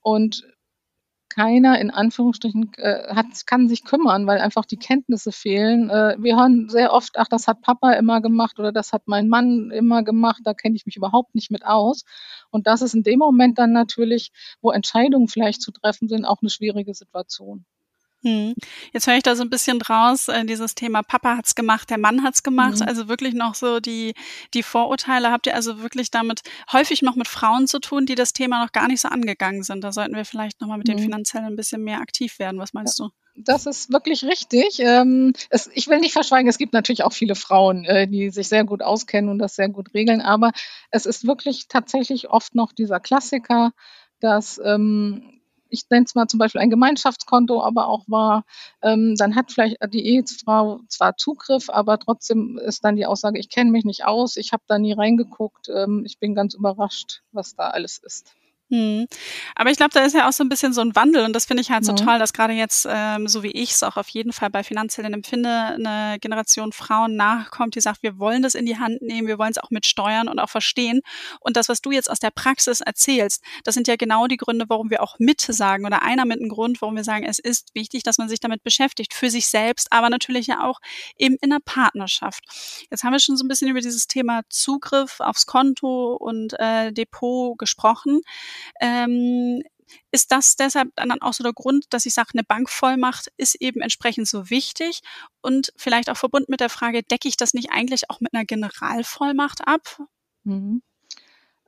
und 0.00 0.42
keiner 1.28 1.78
in 1.80 1.90
Anführungsstrichen, 1.90 2.72
äh, 2.78 3.14
hat 3.14 3.26
kann 3.46 3.68
sich 3.68 3.84
kümmern, 3.84 4.26
weil 4.26 4.38
einfach 4.40 4.64
die 4.64 4.76
Kenntnisse 4.78 5.32
fehlen. 5.32 5.90
Äh, 5.90 6.16
wir 6.18 6.36
hören 6.36 6.68
sehr 6.68 6.92
oft: 6.92 7.18
„Ach, 7.18 7.28
das 7.28 7.48
hat 7.48 7.60
Papa 7.62 7.92
immer 7.94 8.20
gemacht“ 8.20 8.58
oder 8.58 8.72
„Das 8.72 8.92
hat 8.92 9.02
mein 9.06 9.28
Mann 9.28 9.70
immer 9.72 10.02
gemacht, 10.04 10.40
da 10.44 10.54
kenne 10.54 10.76
ich 10.76 10.86
mich 10.86 10.96
überhaupt 10.96 11.34
nicht 11.34 11.50
mit 11.50 11.66
aus.“ 11.66 12.04
Und 12.50 12.66
das 12.66 12.82
ist 12.82 12.94
in 12.94 13.02
dem 13.02 13.18
Moment 13.18 13.58
dann 13.58 13.72
natürlich, 13.72 14.30
wo 14.62 14.70
Entscheidungen 14.70 15.28
vielleicht 15.28 15.62
zu 15.62 15.72
treffen 15.72 16.08
sind, 16.08 16.24
auch 16.24 16.42
'ne 16.42 16.50
schwierige 16.50 16.94
Situation. 16.94 17.64
Mhm. 18.26 18.54
Jetzt 18.92 19.06
höre 19.06 19.16
ich 19.16 19.22
da 19.22 19.36
so 19.36 19.42
'n 19.44 19.50
bisschen 19.50 19.78
draus, 19.78 20.26
äh, 20.28 20.44
dieses 20.44 20.74
Thema 20.74 21.02
Papa 21.02 21.36
hat's 21.36 21.54
gemacht, 21.54 21.88
der 21.90 21.98
Mann 21.98 22.24
hat's 22.24 22.42
gemacht, 22.42 22.80
Mhm. 22.80 22.86
also 22.86 23.06
wirklich 23.08 23.34
noch 23.34 23.54
so 23.54 23.78
die 23.78 24.14
die 24.52 24.64
Vorurteile. 24.64 25.30
Habt 25.30 25.46
ihr 25.46 25.54
also 25.54 25.80
wirklich 25.80 26.10
damit 26.10 26.40
häufig 26.72 27.02
noch 27.02 27.14
mit 27.14 27.28
Frauen 27.28 27.68
zu 27.68 27.78
tun, 27.78 28.04
die 28.04 28.16
das 28.16 28.32
Thema 28.32 28.64
noch 28.64 28.72
gar 28.72 28.88
nicht 28.88 29.00
so 29.00 29.08
angegangen 29.08 29.62
sind? 29.62 29.84
Da 29.84 29.92
sollten 29.92 30.16
wir 30.16 30.24
vielleicht 30.24 30.60
noch 30.60 30.66
mal 30.68 30.78
mit 30.78 30.88
den 30.88 30.98
Mhm. 30.98 30.98
Finanziellen 30.98 31.46
'n 31.52 31.56
bisschen 31.56 31.84
mehr 31.84 32.00
aktiv 32.00 32.38
werden. 32.40 32.58
Was 32.60 32.72
Ja, 32.84 32.92
meinst 32.92 32.98
du? 32.98 33.10
das 33.34 33.66
ist 33.66 33.92
wirklich 33.92 34.24
richtig. 34.24 34.78
Ähm, 34.80 35.32
es 35.50 35.68
ich 35.74 35.88
will 35.88 35.98
nicht 36.00 36.12
verschweigen, 36.12 36.48
es 36.48 36.58
gibt 36.58 36.72
natürlich 36.72 37.04
auch 37.04 37.12
viele 37.12 37.34
Frauen, 37.34 37.84
äh, 37.84 38.08
die 38.08 38.30
sich 38.30 38.48
sehr 38.48 38.64
gut 38.64 38.82
auskennen 38.82 39.30
und 39.30 39.38
das 39.38 39.56
sehr 39.56 39.68
gut 39.68 39.92
regeln, 39.94 40.20
aber 40.20 40.52
es 40.90 41.06
ist 41.06 41.26
wirklich 41.26 41.68
tatsächlich 41.68 42.28
oft 42.30 42.54
noch 42.54 42.72
dieser 42.72 43.00
Klassiker, 43.00 43.72
dass, 44.20 44.60
ähm, 44.64 45.35
ich 45.70 45.84
nenne 45.90 46.04
es 46.06 46.14
mal 46.14 46.26
zum 46.28 46.38
Beispiel 46.38 46.60
ein 46.60 46.70
Gemeinschaftskonto 46.70 47.62
aber 47.62 47.88
auch 47.88 48.04
war, 48.08 48.44
ähm, 48.82 49.14
dann 49.16 49.34
hat 49.36 49.52
vielleicht 49.52 49.76
die 49.92 50.06
Ehefrau 50.06 50.80
zwar 50.88 51.16
Zugriff, 51.16 51.70
aber 51.70 51.98
trotzdem 51.98 52.58
ist 52.58 52.84
dann 52.84 52.96
die 52.96 53.06
Aussage: 53.06 53.38
„Ich 53.38 53.48
kenne 53.50 53.70
mich 53.70 53.84
nicht 53.84 54.04
aus, 54.04 54.36
ich 54.36 54.52
habe 54.52 54.62
da 54.68 54.78
nie 54.78 54.92
reingeguckt, 54.92 55.68
ähm, 55.74 56.02
ich 56.06 56.18
bin 56.18 56.34
ganz 56.34 56.54
überrascht, 56.54 57.22
was 57.32 57.54
da 57.56 57.68
alles 57.70 57.98
ist.“ 57.98 58.34
Mhm. 58.70 59.06
Aber 59.54 59.70
ich 59.70 59.76
glaube, 59.76 59.92
da 59.94 60.00
ist 60.04 60.14
ja 60.14 60.28
auch 60.28 60.32
so 60.32 60.42
'n 60.42 60.48
bisschen 60.48 60.72
so 60.72 60.80
'n 60.80 60.96
Wandel 60.96 61.24
und 61.24 61.32
das 61.34 61.44
finde 61.44 61.60
ich 61.62 61.70
halt 61.70 61.84
so 61.84 61.92
Mhm. 61.92 61.96
toll, 61.96 62.18
dass 62.18 62.32
grade 62.32 62.52
jetzt, 62.52 62.86
ähm, 62.90 63.28
so 63.28 63.42
wie 63.44 63.52
ich's 63.52 63.82
auch 63.84 63.96
auf 63.96 64.08
jeden 64.08 64.32
Fall 64.32 64.50
bei 64.50 64.64
Finanzheldinnen 64.64 65.18
empfinde, 65.20 65.76
'ne 65.78 66.16
Generation 66.20 66.72
Frauen 66.72 67.14
nachkommt, 67.14 67.76
die 67.76 67.80
sagt: 67.80 68.02
„Wir 68.02 68.18
wollen 68.18 68.42
das 68.42 68.54
in 68.56 68.66
die 68.66 68.76
Hand 68.78 69.02
nehmen, 69.02 69.28
wir 69.28 69.38
wollen's 69.38 69.58
auch 69.58 69.70
mit 69.70 69.86
steuern 69.86 70.26
und 70.28 70.40
auch 70.40 70.50
verstehen.“ 70.50 71.00
Und 71.40 71.56
das, 71.56 71.68
was 71.68 71.80
du 71.80 71.92
jetzt 71.92 72.10
aus 72.10 72.18
der 72.18 72.30
Praxis 72.32 72.80
erzählst, 72.80 73.40
das 73.62 73.74
sind 73.74 73.86
ja 73.86 73.94
genau 73.96 74.26
die 74.26 74.36
Gründe, 74.36 74.64
warum 74.68 74.90
wir 74.90 75.00
auch 75.02 75.16
Mitte 75.20 75.52
sagen 75.52 75.86
oder 75.86 76.02
einer 76.02 76.24
mit 76.24 76.40
'n 76.40 76.48
Grund, 76.48 76.82
warum 76.82 76.96
wir 76.96 77.04
sagen, 77.04 77.24
es 77.24 77.38
ist 77.38 77.72
wichtig, 77.74 78.02
dass 78.02 78.18
man 78.18 78.28
sich 78.28 78.40
damit 78.40 78.64
beschäftigt, 78.64 79.14
für 79.14 79.30
sich 79.30 79.46
selbst, 79.46 79.92
aber 79.92 80.10
natürlich 80.10 80.48
ja 80.48 80.64
auch 80.64 80.80
eben 81.18 81.36
in 81.40 81.50
'ner 81.50 81.60
Partnerschaft. 81.64 82.42
Jetzt 82.90 83.04
haben 83.04 83.12
wir 83.12 83.20
schon 83.20 83.36
so 83.36 83.44
'n 83.44 83.48
bisschen 83.48 83.68
über 83.68 83.80
dieses 83.80 84.08
Thema 84.08 84.42
Zugriff 84.48 85.20
aufs 85.20 85.46
Konto 85.46 86.14
und, 86.16 86.54
äh, 86.58 86.92
Depot 86.92 87.56
gesprochen. 87.58 88.22
Ähm, 88.80 89.62
ist 90.12 90.32
das 90.32 90.56
deshalb 90.56 90.88
dann 90.96 91.12
auch 91.22 91.32
so 91.34 91.44
der 91.44 91.52
Grund, 91.52 91.86
dass 91.90 92.06
ich 92.06 92.14
sage, 92.14 92.30
'ne 92.34 92.44
Bankvollmacht 92.44 93.28
ist 93.36 93.56
eben 93.60 93.80
entsprechend 93.82 94.28
so 94.28 94.50
wichtig 94.50 95.00
und 95.42 95.72
vielleicht 95.76 96.10
auch 96.10 96.16
verbunden 96.16 96.50
mit 96.50 96.60
der 96.60 96.70
Frage, 96.70 97.02
decke 97.04 97.28
ich 97.28 97.36
das 97.36 97.54
nicht 97.54 97.70
eigentlich 97.72 98.10
auch 98.10 98.20
mit 98.20 98.32
'ner 98.32 98.44
Generalvollmacht 98.46 99.66
ab? 99.68 99.98
Mhm. 100.44 100.82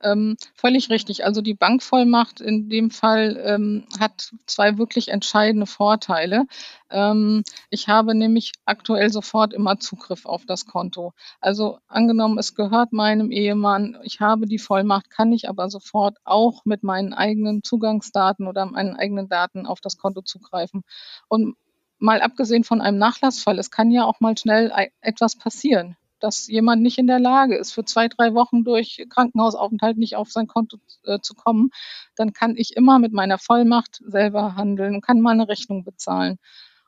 Ähm, 0.01 0.37
völlig 0.55 0.89
richtig. 0.89 1.25
Also, 1.25 1.41
die 1.41 1.53
Bankvollmacht 1.53 2.39
in 2.39 2.69
dem 2.69 2.89
Fall, 2.89 3.37
ähm, 3.45 3.85
hat 3.99 4.31
2 4.45 4.77
wirklich 4.77 5.09
entscheidende 5.09 5.65
Vorteile. 5.65 6.45
Ähm, 6.89 7.43
ich 7.69 7.89
habe 7.89 8.15
nämlich 8.15 8.53
aktuell 8.65 9.09
sofort 9.09 9.53
immer 9.53 9.79
Zugriff 9.79 10.25
auf 10.25 10.45
das 10.45 10.65
Konto. 10.65 11.13
Also, 11.41 11.79
angenommen, 11.89 12.37
es 12.37 12.55
gehört 12.55 12.93
meinem 12.93 13.29
Ehemann, 13.31 13.97
ich 14.03 14.21
habe 14.21 14.45
die 14.47 14.59
Vollmacht, 14.59 15.09
kann 15.09 15.33
ich 15.33 15.49
aber 15.49 15.69
sofort 15.69 16.17
auch 16.23 16.63
mit 16.63 16.81
meinen 16.83 17.13
eigenen 17.13 17.61
Zugangsdaten 17.63 18.47
oder 18.47 18.65
meinen 18.67 18.95
eigenen 18.95 19.27
Daten 19.27 19.65
auf 19.65 19.81
das 19.81 19.97
Konto 19.97 20.21
zugreifen. 20.21 20.83
Und 21.27 21.55
mal 21.97 22.21
abgesehen 22.21 22.63
von 22.63 22.79
einem 22.79 22.97
Nachlassfall, 22.97 23.59
es 23.59 23.69
kann 23.69 23.91
ja 23.91 24.05
auch 24.05 24.21
mal 24.21 24.37
schnell 24.37 24.71
ei 24.71 24.91
etwas 25.01 25.35
passieren. 25.37 25.97
Dass 26.19 26.47
jemand 26.47 26.81
nicht 26.81 26.97
in 26.97 27.07
der 27.07 27.19
Lage 27.19 27.55
ist, 27.55 27.71
für 27.71 27.85
zwei, 27.85 28.07
drei 28.07 28.33
Wochen 28.33 28.63
durch 28.63 29.05
Krankenhausaufenthalt 29.09 29.97
nicht 29.97 30.15
auf 30.15 30.31
sein 30.31 30.47
Konto 30.47 30.77
äh, 31.03 31.19
zu 31.21 31.33
kommen, 31.33 31.71
dann 32.15 32.33
kann 32.33 32.55
ich 32.55 32.75
immer 32.75 32.99
mit 32.99 33.13
meiner 33.13 33.37
Vollmacht 33.37 34.01
selber 34.05 34.55
handeln 34.55 34.95
und 34.95 35.01
kann 35.01 35.21
mal 35.21 35.31
eine 35.31 35.47
Rechnung 35.47 35.83
bezahlen. 35.83 36.37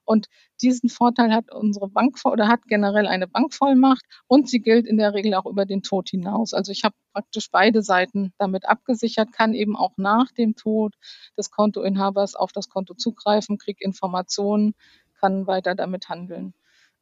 Und 0.03 0.27
diesen 0.61 0.89
Vorteil 0.89 1.33
hat 1.33 1.53
unsere 1.53 1.87
Bank 1.87 2.17
oder 2.25 2.47
hat 2.47 2.63
generell 2.67 3.07
eine 3.07 3.27
Bankvollmacht 3.27 4.03
und 4.27 4.49
sie 4.49 4.59
gilt 4.59 4.85
in 4.85 4.97
der 4.97 5.13
Regel 5.13 5.33
auch 5.35 5.45
über 5.45 5.65
den 5.65 5.83
Tod 5.83 6.09
hinaus. 6.09 6.53
Also 6.53 6.71
ich 6.71 6.83
habe 6.83 6.95
praktisch 7.13 7.49
beide 7.51 7.81
Seiten 7.81 8.33
damit 8.37 8.67
abgesichert, 8.67 9.31
kann 9.31 9.53
eben 9.53 9.75
auch 9.75 9.93
nach 9.97 10.31
dem 10.31 10.55
Tod 10.55 10.95
des 11.37 11.51
Kontoinhabers 11.51 12.35
auf 12.35 12.51
das 12.51 12.69
Konto 12.69 12.93
zugreifen, 12.93 13.57
kriege 13.57 13.83
Informationen, 13.83 14.73
kann 15.19 15.47
weiter 15.47 15.75
damit 15.75 16.09
handeln. 16.09 16.53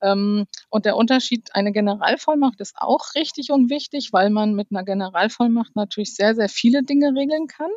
Ähm, 0.01 0.46
und 0.70 0.86
der 0.86 0.96
Unterschied, 0.96 1.50
eine 1.53 1.72
Generalvollmacht 1.72 2.60
ist 2.62 2.75
auch 2.77 3.15
richtig 3.15 3.51
und 3.51 3.70
wichtig, 3.70 4.13
weil 4.13 4.29
man 4.29 4.53
mit 4.56 4.68
einer 4.72 4.84
Generalvollmacht 4.84 5.75
natürlich 5.75 6.15
sehr, 6.15 6.36
sehr 6.36 6.50
viele 6.50 6.84
Dinge 6.84 7.13
regeln 7.15 7.48
kann 7.48 7.72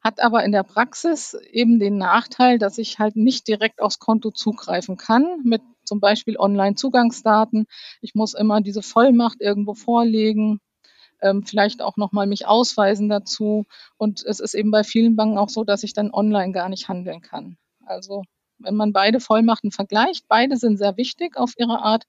hat 0.00 0.20
aber 0.20 0.44
in 0.44 0.52
der 0.52 0.62
Praxis 0.62 1.34
eben 1.50 1.78
den 1.78 1.98
Nachteil, 1.98 2.58
dass 2.58 2.78
ich 2.78 2.98
halt 2.98 3.16
nicht 3.16 3.46
direkt 3.48 3.80
aufs 3.82 3.98
Konto 3.98 4.30
zugreifen 4.30 4.96
kann 4.96 5.42
mit 5.44 5.62
zum 5.84 6.00
Beispiel 6.00 6.38
Online-Zugangsdaten. 6.38 7.66
Ich 8.00 8.14
muss 8.14 8.34
immer 8.34 8.60
diese 8.60 8.82
Vollmacht 8.82 9.40
irgendwo 9.40 9.74
vorlegen, 9.74 10.60
ähm, 11.20 11.42
vielleicht 11.44 11.82
auch 11.82 11.96
nochmal 11.96 12.26
mich 12.26 12.46
ausweisen 12.46 13.08
dazu. 13.08 13.66
Und 13.98 14.24
es 14.24 14.40
ist 14.40 14.54
eben 14.54 14.70
bei 14.70 14.84
vielen 14.84 15.16
Banken 15.16 15.38
auch 15.38 15.50
so, 15.50 15.64
dass 15.64 15.82
ich 15.82 15.92
dann 15.92 16.12
online 16.12 16.52
gar 16.52 16.68
nicht 16.70 16.88
handeln 16.88 17.20
kann. 17.20 17.58
Also 17.84 18.22
wenn 18.60 18.76
man 18.76 18.92
beide 18.92 19.20
Vollmachten 19.20 19.72
vergleicht, 19.72 20.26
beide 20.28 20.56
sind 20.56 20.78
sehr 20.78 20.96
wichtig 20.96 21.36
auf 21.36 21.52
ihre 21.56 21.80
Art, 21.82 22.04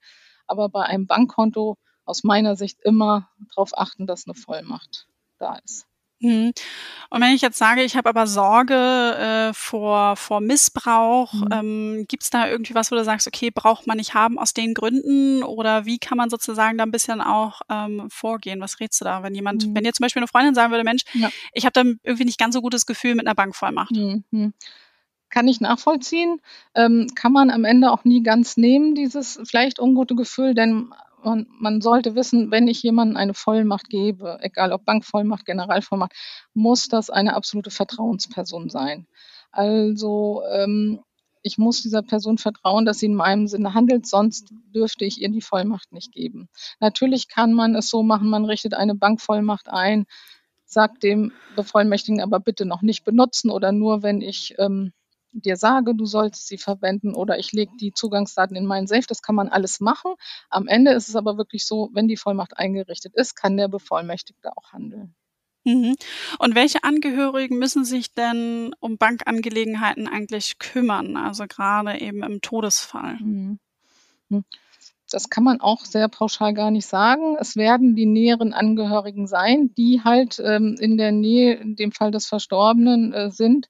aber 0.47 0.69
bei 0.69 0.83
einem 0.83 1.07
Bankkonto 1.07 1.77
aus 2.05 2.23
meiner 2.23 2.55
Sicht 2.55 2.79
immer 2.83 3.29
darauf 3.49 3.77
achten, 3.77 4.07
dass 4.07 4.27
eine 4.27 4.35
Vollmacht 4.35 5.07
da 5.37 5.55
ist. 5.63 5.87
Mhm. 6.21 6.53
Und 7.09 7.21
wenn 7.21 7.33
ich 7.33 7.41
jetzt 7.41 7.57
sage, 7.57 7.83
ich 7.83 7.95
habe 7.95 8.07
aber 8.09 8.27
Sorge 8.27 8.75
äh, 8.75 9.53
vor, 9.53 10.15
vor 10.15 10.39
Missbrauch, 10.39 11.33
mhm. 11.33 11.47
ähm, 11.51 12.05
gibt 12.07 12.23
es 12.23 12.29
da 12.29 12.47
irgendwie 12.47 12.75
was, 12.75 12.91
wo 12.91 12.95
du 12.95 13.03
sagst, 13.03 13.27
okay, 13.27 13.49
braucht 13.51 13.87
man 13.87 13.97
nicht 13.97 14.13
haben 14.13 14.37
aus 14.37 14.53
den 14.53 14.73
Gründen? 14.73 15.43
Oder 15.43 15.85
wie 15.85 15.97
kann 15.97 16.17
man 16.17 16.29
sozusagen 16.29 16.77
da 16.77 16.83
ein 16.83 16.91
bisschen 16.91 17.21
auch 17.21 17.61
ähm, 17.69 18.07
vorgehen? 18.09 18.61
Was 18.61 18.79
rätst 18.79 19.01
du 19.01 19.05
da, 19.05 19.23
wenn 19.23 19.35
jemand, 19.35 19.67
mhm. 19.67 19.75
wenn 19.75 19.83
dir 19.83 19.93
zum 19.93 20.03
Beispiel 20.03 20.21
eine 20.21 20.27
Freundin 20.27 20.55
sagen 20.55 20.71
würde, 20.71 20.83
Mensch, 20.83 21.03
ja. 21.13 21.29
ich 21.53 21.65
habe 21.65 21.73
da 21.73 21.81
irgendwie 22.03 22.25
nicht 22.25 22.39
ganz 22.39 22.53
so 22.53 22.61
gutes 22.61 22.85
Gefühl 22.85 23.15
mit 23.15 23.25
einer 23.25 23.35
Bankvollmacht? 23.35 23.95
Mhm. 23.95 24.53
Kann 25.31 25.47
ich 25.47 25.61
nachvollziehen. 25.61 26.41
Ähm, 26.75 27.07
kann 27.15 27.31
man 27.31 27.49
am 27.49 27.63
Ende 27.65 27.91
auch 27.91 28.03
nie 28.03 28.21
ganz 28.21 28.57
nehmen, 28.57 28.95
dieses 28.95 29.39
vielleicht 29.43 29.79
ungute 29.79 30.15
Gefühl, 30.15 30.53
denn 30.53 30.93
man, 31.23 31.47
man 31.59 31.81
sollte 31.81 32.15
wissen, 32.15 32.51
wenn 32.51 32.67
ich 32.67 32.83
jemandem 32.83 33.17
eine 33.17 33.33
Vollmacht 33.33 33.89
gebe, 33.89 34.39
egal 34.41 34.73
ob 34.73 34.85
Bankvollmacht, 34.85 35.45
Generalvollmacht, 35.45 36.13
muss 36.53 36.87
das 36.87 37.09
eine 37.09 37.35
absolute 37.35 37.71
Vertrauensperson 37.71 38.69
sein. 38.69 39.07
Also 39.51 40.43
ähm, 40.51 40.99
ich 41.43 41.57
muss 41.57 41.81
dieser 41.81 42.01
Person 42.01 42.37
vertrauen, 42.37 42.85
dass 42.85 42.99
sie 42.99 43.07
in 43.07 43.15
meinem 43.15 43.47
Sinne 43.47 43.73
handelt, 43.73 44.05
sonst 44.05 44.53
dürfte 44.73 45.05
ich 45.05 45.21
ihr 45.21 45.29
die 45.29 45.41
Vollmacht 45.41 45.91
nicht 45.91 46.11
geben. 46.11 46.49
Natürlich 46.79 47.27
kann 47.27 47.53
man 47.53 47.75
es 47.75 47.89
so 47.89 48.03
machen, 48.03 48.29
man 48.29 48.45
richtet 48.45 48.73
eine 48.73 48.95
Bankvollmacht 48.95 49.69
ein, 49.69 50.05
sagt 50.65 51.03
dem 51.03 51.31
Bevollmächtigen 51.55 52.21
aber 52.21 52.39
bitte 52.39 52.65
noch 52.65 52.81
nicht 52.81 53.03
benutzen 53.03 53.49
oder 53.49 53.71
nur, 53.71 54.03
wenn 54.03 54.21
ich 54.21 54.55
ähm, 54.57 54.93
dir 55.31 55.57
sage, 55.57 55.95
du 55.95 56.05
sollst 56.05 56.47
sie 56.47 56.57
verwenden 56.57 57.15
oder 57.15 57.39
ich 57.39 57.51
lege 57.51 57.71
die 57.79 57.93
Zugangsdaten 57.93 58.55
in 58.55 58.65
meinen 58.65 58.87
Safe. 58.87 59.05
Das 59.07 59.21
kann 59.21 59.35
man 59.35 59.49
alles 59.49 59.79
machen. 59.79 60.13
Am 60.49 60.67
Ende 60.67 60.91
ist 60.91 61.09
es 61.09 61.15
aber 61.15 61.37
wirklich 61.37 61.65
so, 61.65 61.89
wenn 61.93 62.07
die 62.07 62.17
Vollmacht 62.17 62.57
eingerichtet 62.57 63.15
ist, 63.15 63.35
kann 63.35 63.57
der 63.57 63.67
Bevollmächtigte 63.67 64.55
auch 64.55 64.71
handeln. 64.73 65.15
Mhm. 65.63 65.95
Und 66.39 66.55
welche 66.55 66.83
Angehörigen 66.83 67.59
müssen 67.59 67.85
sich 67.85 68.13
denn 68.13 68.73
um 68.79 68.97
Bankangelegenheiten 68.97 70.07
eigentlich 70.07 70.57
kümmern? 70.57 71.17
Also 71.17 71.45
gerade 71.47 71.99
eben 71.99 72.23
im 72.23 72.41
Todesfall. 72.41 73.17
Mhm. 73.19 73.59
Hm. 74.29 74.43
Das 75.11 75.29
kann 75.29 75.43
man 75.43 75.59
auch 75.59 75.83
sehr 75.83 76.07
pauschal 76.07 76.53
gar 76.53 76.71
nicht 76.71 76.87
sagen. 76.87 77.35
Es 77.37 77.57
werden 77.57 77.95
die 77.95 78.05
näheren 78.05 78.53
Angehörigen 78.53 79.27
sein, 79.27 79.73
die 79.77 80.01
halt 80.03 80.41
ähm, 80.43 80.77
in 80.79 80.97
der 80.97 81.11
Nähe, 81.11 81.55
in 81.55 81.75
dem 81.75 81.91
Fall 81.91 82.11
des 82.11 82.27
Verstorbenen, 82.27 83.11
äh, 83.13 83.29
sind 83.29 83.67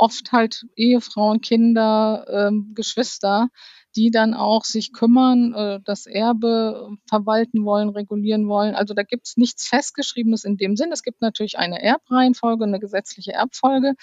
oft 0.00 0.32
halt 0.32 0.66
Ehefrauen, 0.76 1.42
Kinder, 1.42 2.24
ähm, 2.30 2.72
Geschwister, 2.74 3.48
die 3.96 4.10
dann 4.10 4.32
auch 4.32 4.64
sich 4.64 4.94
kümmern, 4.94 5.52
äh, 5.52 5.80
das 5.84 6.06
Erbe 6.06 6.96
verwalten 7.06 7.64
wollen, 7.66 7.90
regulieren 7.90 8.48
wollen. 8.48 8.74
Also 8.74 8.94
da 8.94 9.02
gibt 9.02 9.26
es 9.26 9.36
nichts 9.36 9.68
Festgeschriebenes 9.68 10.44
in 10.44 10.56
dem 10.56 10.76
Sinn. 10.76 10.90
Es 10.90 11.02
gibt 11.02 11.20
natürlich 11.20 11.58
eine 11.58 11.82
Erbreihenfolge, 11.82 12.64
eine 12.64 12.80
gesetzliche 12.80 13.32
Erbfolge. 13.32 13.94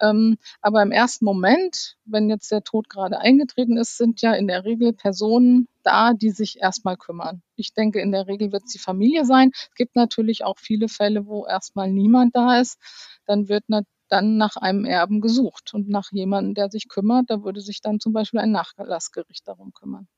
Ähm, 0.00 0.38
aber 0.60 0.82
im 0.82 0.90
ersten 0.90 1.24
Moment, 1.24 1.96
wenn 2.04 2.28
jetzt 2.28 2.50
der 2.50 2.64
Tod 2.64 2.88
gerade 2.88 3.20
eingetreten 3.20 3.76
ist, 3.76 3.96
sind 3.96 4.22
ja 4.22 4.32
in 4.32 4.48
der 4.48 4.64
Regel 4.64 4.92
Personen 4.92 5.68
da, 5.84 6.14
die 6.14 6.30
sich 6.30 6.58
erstmal 6.60 6.96
kümmern. 6.96 7.42
Ich 7.54 7.74
denke, 7.74 8.00
in 8.00 8.10
der 8.10 8.26
Regel 8.26 8.50
wird 8.50 8.64
es 8.64 8.72
die 8.72 8.80
Familie 8.80 9.24
sein. 9.24 9.52
Es 9.54 9.74
gibt 9.76 9.94
natürlich 9.94 10.42
auch 10.42 10.58
viele 10.58 10.88
Fälle, 10.88 11.26
wo 11.26 11.46
erstmal 11.46 11.92
niemand 11.92 12.34
da 12.34 12.60
ist. 12.60 12.80
Dann 13.26 13.48
wird 13.48 13.68
natürlich 13.68 13.93
dann 14.08 14.36
nach 14.36 14.56
einem 14.56 14.84
Erben 14.84 15.20
gesucht 15.20 15.72
und 15.74 15.88
nach 15.88 16.12
jemandem, 16.12 16.54
der 16.54 16.70
sich 16.70 16.88
kümmert. 16.88 17.30
Da 17.30 17.42
würde 17.42 17.60
sich 17.60 17.80
dann 17.80 18.00
zum 18.00 18.12
Beispiel 18.12 18.40
ein 18.40 18.52
Nachlassgericht 18.52 19.46
darum 19.46 19.72
kümmern. 19.72 20.08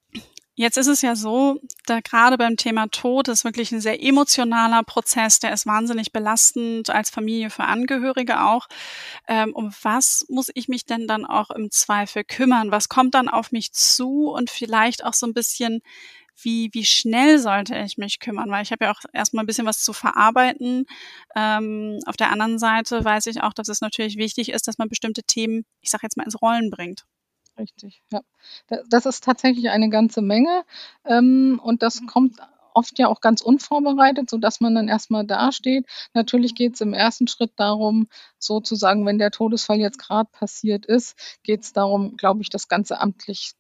Jetzt 0.59 0.79
ist 0.79 0.87
es 0.87 1.03
ja 1.03 1.17
so, 1.17 1.61
da 1.85 2.01
gerade 2.01 2.39
beim 2.39 2.57
Thema 2.57 2.87
Tod 2.87 3.29
ist 3.29 3.45
wirklich 3.45 3.73
ein 3.73 3.83
sehr 3.83 4.03
emotionaler 4.03 4.83
Prozess, 4.85 5.39
der 5.39 5.53
ist 5.53 5.67
wahnsinnig 5.67 6.13
belastend 6.13 6.89
als 6.89 7.11
Familie 7.11 7.51
für 7.51 7.65
Angehörige 7.65 8.41
auch. 8.41 8.67
Ähm, 9.29 9.53
um 9.53 9.71
was 9.83 10.25
muss 10.31 10.51
ich 10.55 10.67
mich 10.69 10.87
denn 10.87 11.07
dann 11.07 11.27
auch 11.27 11.51
im 11.51 11.71
Zweifel 11.71 12.25
kümmern? 12.25 12.71
Was 12.71 12.89
kommt 12.89 13.15
dann 13.15 13.29
auf 13.29 13.53
mich 13.53 13.73
zu 13.75 14.31
und 14.31 14.49
vielleicht 14.49 15.05
auch 15.05 15.13
so 15.13 15.27
ein 15.27 15.35
bisschen, 15.35 15.83
wie, 16.43 16.71
wie 16.73 16.85
schnell 16.85 17.39
sollte 17.39 17.77
ich 17.79 17.99
mich 17.99 18.21
kümmern? 18.21 18.51
Weil 18.51 18.63
ich 18.63 18.73
habe 18.73 18.85
ja 18.85 18.93
auch 18.93 19.01
erstmal 19.13 19.45
ein 19.45 19.47
bisschen 19.47 19.67
was 19.67 19.83
zu 19.83 19.93
verarbeiten. 19.93 20.87
Ähm, 21.35 21.99
auf 22.07 22.17
der 22.17 22.31
anderen 22.31 22.59
Seite 22.59 23.05
weiß 23.05 23.27
ich 23.27 23.43
auch, 23.43 23.53
dass 23.53 23.69
es 23.69 23.81
natürlich 23.81 24.17
wichtig 24.17 24.51
ist, 24.51 24.69
dass 24.69 24.79
man 24.79 24.89
bestimmte 24.89 25.23
Themen, 25.23 25.65
ich 25.81 25.91
sage 25.91 26.03
jetzt 26.05 26.17
mal, 26.17 26.25
ins 26.25 26.41
Rollen 26.41 26.71
bringt. 26.71 27.05
Richtig, 27.59 28.03
ja. 28.13 28.21
Das 28.91 29.07
ist 29.07 29.25
tatsächlich 29.25 29.71
eine 29.71 29.89
ganze 29.89 30.21
Menge. 30.21 30.65
Ähm, 31.05 31.61
und 31.63 31.83
das 31.83 32.03
kommt 32.07 32.39
oft 32.75 32.99
ja 32.99 33.09
auch 33.09 33.23
ganz 33.23 33.41
unvorbereitet, 33.41 34.29
so 34.29 34.37
dass 34.37 34.61
man 34.61 34.75
dann 34.75 34.89
erstmal 34.89 35.27
dasteht. 35.27 35.87
Natürlich 36.13 36.55
geht 36.55 36.75
es 36.75 36.83
im 36.83 36.93
ersten 36.93 37.27
Schritt 37.27 37.53
darum, 37.57 38.09
sozusagen, 38.39 39.07
wenn 39.07 39.19
der 39.19 39.31
Todesfall 39.31 39.79
jetzt 39.79 39.99
gerade 39.99 40.29
passiert 40.31 40.85
ist, 40.85 41.17
geht 41.43 41.63
es 41.63 41.73
darum, 41.73 42.17
glaube 42.19 42.43
ich, 42.43 42.51
das 42.51 42.69
Ganze 42.69 43.01
amtlich 43.01 43.53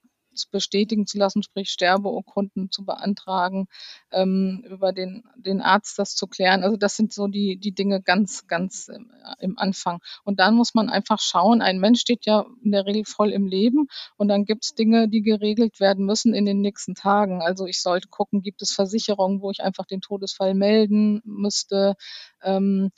bestätigen 0.45 1.07
zu 1.07 1.17
lassen, 1.17 1.43
sprich 1.43 1.71
Sterbeurkunden 1.71 2.71
zu 2.71 2.85
beantragen, 2.85 3.69
ähm, 4.11 4.63
über 4.69 4.93
den, 4.93 5.25
den 5.37 5.63
Arzt 5.63 5.99
das 5.99 6.15
zu 6.15 6.27
klären. 6.27 6.63
Also 6.63 6.77
das 6.77 6.97
sind 6.97 7.13
so 7.13 7.27
die, 7.29 7.57
die 7.57 7.73
Dinge 7.73 8.03
ganz, 8.03 8.47
ganz 8.47 8.89
im, 8.89 9.11
im 9.39 9.59
Anfang. 9.59 10.01
Und 10.25 10.41
dann 10.41 10.55
muss 10.55 10.75
man 10.75 10.91
einfach 10.91 11.21
schauen, 11.21 11.63
ein 11.63 11.79
Mensch 11.79 12.01
steht 12.01 12.27
ja 12.27 12.45
in 12.63 12.73
der 12.73 12.85
Regel 12.85 13.05
voll 13.07 13.31
im 13.31 13.47
Leben 13.47 13.87
und 14.17 14.29
dann 14.29 14.45
gibt 14.45 14.65
es 14.65 14.75
Dinge, 14.75 15.09
die 15.09 15.23
geregelt 15.23 15.81
werden 15.81 16.05
müssen 16.05 16.35
in 16.35 16.45
den 16.45 16.61
nächsten 16.61 16.95
Tagen. 16.95 17.41
Also 17.41 17.67
ich 17.67 17.81
sollte 17.81 18.09
gucken, 18.09 18.43
gibt 18.43 18.61
es 18.61 18.73
Versicherungen, 18.73 19.41
wo 19.41 19.51
ich 19.51 19.63
einfach 19.63 19.87
den 19.87 20.01
Todesfall 20.01 20.55
melden 20.55 21.23
müsste. 21.25 21.95
Ähm, 22.43 22.91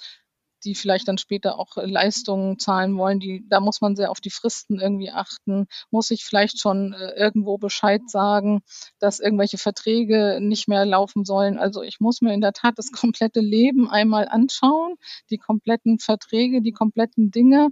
die 0.65 0.75
vielleicht 0.75 1.09
dann 1.09 1.19
später 1.19 1.59
auch 1.59 1.77
äh, 1.77 1.87
Leistungen 1.87 2.59
zahlen 2.59 2.97
wollen, 2.97 3.21
die, 3.21 3.45
da 3.49 3.61
muss 3.61 3.81
man 3.81 3.97
sehr 3.97 4.11
auf 4.11 4.21
die 4.21 4.31
Fristen 4.31 4.81
irgendwie 4.81 5.11
achten. 5.11 5.67
Muss 5.91 6.11
ich 6.11 6.25
vielleicht 6.25 6.61
schon 6.61 6.93
äh, 6.93 7.13
irgendwo 7.13 7.59
Bescheid 7.59 8.03
sagen, 8.07 8.63
dass 8.99 9.21
irgendwelche 9.21 9.59
Verträge 9.59 10.39
nicht 10.41 10.69
mehr 10.69 10.85
laufen 10.85 11.25
sollen. 11.25 11.59
Also 11.59 11.83
ich 11.83 12.01
muss 12.01 12.21
mir 12.21 12.35
in 12.35 12.41
der 12.41 12.53
Tat 12.53 12.75
das 12.77 12.93
komplette 12.93 13.41
Leben 13.41 13.89
einmal 13.89 14.29
anschauen, 14.29 14.95
die 15.31 15.39
kompletten 15.39 15.99
Verträge, 15.99 16.63
die 16.63 16.73
kompletten 16.73 17.31
Dinge 17.31 17.71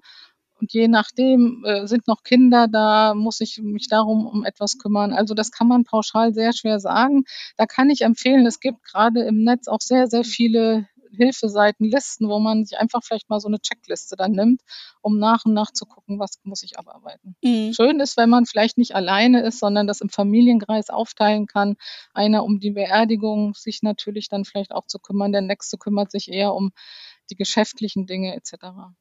und 0.61 0.73
je 0.73 0.89
nachdem 0.89 1.65
äh, 1.67 1.87
sind 1.87 2.09
noch 2.09 2.23
Kinder 2.23 2.67
da, 2.69 3.15
muss 3.15 3.41
ich 3.41 3.61
mich 3.63 3.89
darum 3.89 4.27
um 4.27 4.45
etwas 4.45 4.79
kümmern. 4.79 5.13
Also 5.13 5.35
das 5.35 5.51
kann 5.51 5.69
man 5.69 5.85
pauschal 5.85 6.33
sehr 6.33 6.53
schwer 6.53 6.81
sagen. 6.81 7.25
Da 7.57 7.67
kann 7.67 7.91
ich 7.91 8.03
empfehlen, 8.03 8.47
es 8.47 8.61
gibt 8.61 8.83
gerade 8.85 9.23
im 9.23 9.45
Netz 9.45 9.69
auch 9.69 9.81
sehr, 9.81 10.07
sehr 10.07 10.25
viele 10.25 10.89
Hilfeseiten, 11.13 11.87
Listen, 11.87 12.29
wo 12.29 12.39
man 12.39 12.65
sich 12.65 12.79
einfach 12.79 13.03
vielleicht 13.05 13.29
mal 13.29 13.41
so 13.41 13.49
eine 13.49 13.61
Checkliste 13.61 14.17
dann 14.17 14.33
nimmt, 14.33 14.63
um 15.01 15.19
nach 15.19 15.45
und 15.45 15.55
nach 15.55 15.71
zu 15.73 15.87
gucken, 15.87 16.19
was 16.19 16.39
muss 16.45 16.63
ich 16.63 16.79
abarbeiten. 16.79 17.37
Mhm. 17.43 17.73
Schön 17.73 18.01
ist, 18.01 18.17
wenn 18.17 18.31
man 18.31 18.47
vielleicht 18.47 18.79
nicht 18.79 18.95
alleine 18.95 19.43
ist, 19.43 19.59
sondern 19.59 19.87
das 19.87 20.01
im 20.01 20.09
Familienkreis 20.09 20.91
aufteilen 20.91 21.47
kann. 21.47 21.77
Einer 22.15 22.45
um 22.45 22.61
die 22.61 22.71
Beerdigung 22.71 23.55
sich 23.55 23.83
natürlich 23.83 24.29
dann 24.29 24.45
vielleicht 24.45 24.73
auch 24.73 24.87
zu 24.87 24.99
kümmern, 24.99 25.33
der 25.33 25.43
nächste 25.43 25.79
kümmert 25.79 26.11
sich 26.11 26.31
eher 26.31 26.55
um 26.55 26.73
die 27.31 27.37
geschäftlichen 27.37 28.07
Dinge 28.07 28.35
etc. 28.35 28.55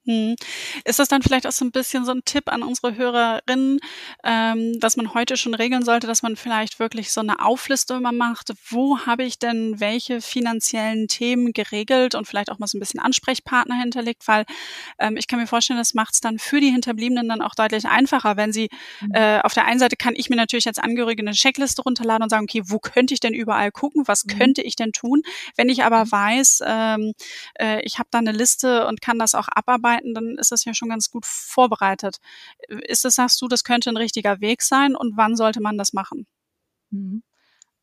Hm. 0.05 0.35
Ist 0.83 0.99
das 0.99 1.07
dann 1.07 1.21
vielleicht 1.21 1.47
auch 1.47 1.51
so 1.51 1.65
ein 1.65 1.71
bisschen 1.71 2.05
so 2.05 2.11
ein 2.11 2.23
Tipp 2.25 2.51
an 2.51 2.63
unsere 2.63 2.95
Hörerinnen, 2.95 3.79
ähm, 4.23 4.79
dass 4.79 4.97
man 4.97 5.13
heute 5.13 5.37
schon 5.37 5.53
regeln 5.53 5.83
sollte, 5.83 6.07
dass 6.07 6.23
man 6.23 6.35
vielleicht 6.35 6.79
wirklich 6.79 7.11
so 7.11 7.21
eine 7.21 7.43
Auflistung 7.43 7.97
immer 7.97 8.11
macht, 8.11 8.53
wo 8.69 8.99
habe 8.99 9.23
ich 9.23 9.39
denn 9.39 9.79
welche 9.79 10.21
finanziellen 10.21 11.07
Themen 11.07 11.53
geregelt 11.53 12.15
und 12.15 12.27
vielleicht 12.27 12.51
auch 12.51 12.59
mal 12.59 12.67
so 12.67 12.77
ein 12.77 12.79
bisschen 12.79 12.99
Ansprechpartner 12.99 13.75
hinterlegt, 13.75 14.27
weil 14.27 14.45
ähm, 14.99 15.17
ich 15.17 15.27
kann 15.27 15.39
mir 15.39 15.47
vorstellen, 15.47 15.79
das 15.79 15.93
macht 15.93 16.13
es 16.13 16.21
dann 16.21 16.39
für 16.39 16.59
die 16.59 16.69
Hinterbliebenen 16.69 17.27
dann 17.27 17.41
auch 17.41 17.55
deutlich 17.55 17.85
einfacher, 17.85 18.37
wenn 18.37 18.51
sie 18.51 18.69
mhm. 19.01 19.11
äh, 19.13 19.39
auf 19.41 19.53
der 19.53 19.65
einen 19.65 19.79
Seite 19.79 19.95
kann 19.95 20.13
ich 20.15 20.29
mir 20.29 20.35
natürlich 20.35 20.67
als 20.67 20.79
Angehörige 20.79 21.21
eine 21.21 21.33
Checkliste 21.33 21.81
runterladen 21.81 22.23
und 22.23 22.29
sagen, 22.29 22.45
okay, 22.45 22.61
wo 22.65 22.79
könnte 22.79 23.13
ich 23.13 23.19
denn 23.19 23.33
überall 23.33 23.71
gucken, 23.71 24.03
was 24.07 24.25
mhm. 24.25 24.37
könnte 24.37 24.61
ich 24.61 24.75
denn 24.75 24.91
tun? 24.91 25.21
Wenn 25.55 25.69
ich 25.69 25.83
aber 25.83 26.05
mhm. 26.05 26.11
weiß, 26.11 26.59
ähm, 26.65 27.13
äh, 27.59 27.81
ich 27.81 27.99
habe 27.99 28.09
da 28.15 28.19
eine 28.19 28.31
Liste 28.31 28.87
und 28.87 29.01
kann 29.01 29.19
das 29.19 29.35
auch 29.35 29.47
abarbeiten, 29.47 30.13
dann 30.13 30.37
ist 30.37 30.51
das 30.51 30.65
ja 30.65 30.73
schon 30.73 30.89
ganz 30.89 31.11
gut 31.11 31.25
vorbereitet. 31.25 32.17
Ist 32.67 33.05
das, 33.05 33.15
sagst 33.15 33.41
du, 33.41 33.47
das 33.47 33.63
könnte 33.63 33.89
ein 33.89 33.97
richtiger 33.97 34.41
Weg 34.41 34.61
sein 34.63 34.95
und 34.95 35.17
wann 35.17 35.35
sollte 35.35 35.61
man 35.61 35.77
das 35.77 35.93
machen? 35.93 36.25
Mhm. 36.89 37.23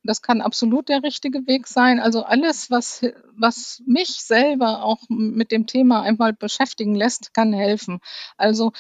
Das 0.05 0.21
kann 0.21 0.41
absolut 0.41 0.89
der 0.89 1.05
richtige 1.05 1.47
Weg 1.47 1.69
sein. 1.69 2.01
Also 2.01 2.25
alles, 2.25 2.73
was, 2.73 3.03
was 3.37 3.83
mich 3.87 4.09
selber 4.23 4.83
auch 4.83 4.99
mit 5.09 5.53
dem 5.53 5.67
Thema 5.69 6.03
einmal 6.03 6.33
beschäftigen 6.33 6.97
lässt, 6.97 7.33
kann 7.35 7.53
helfen. 7.53 8.01
Also 8.37 8.73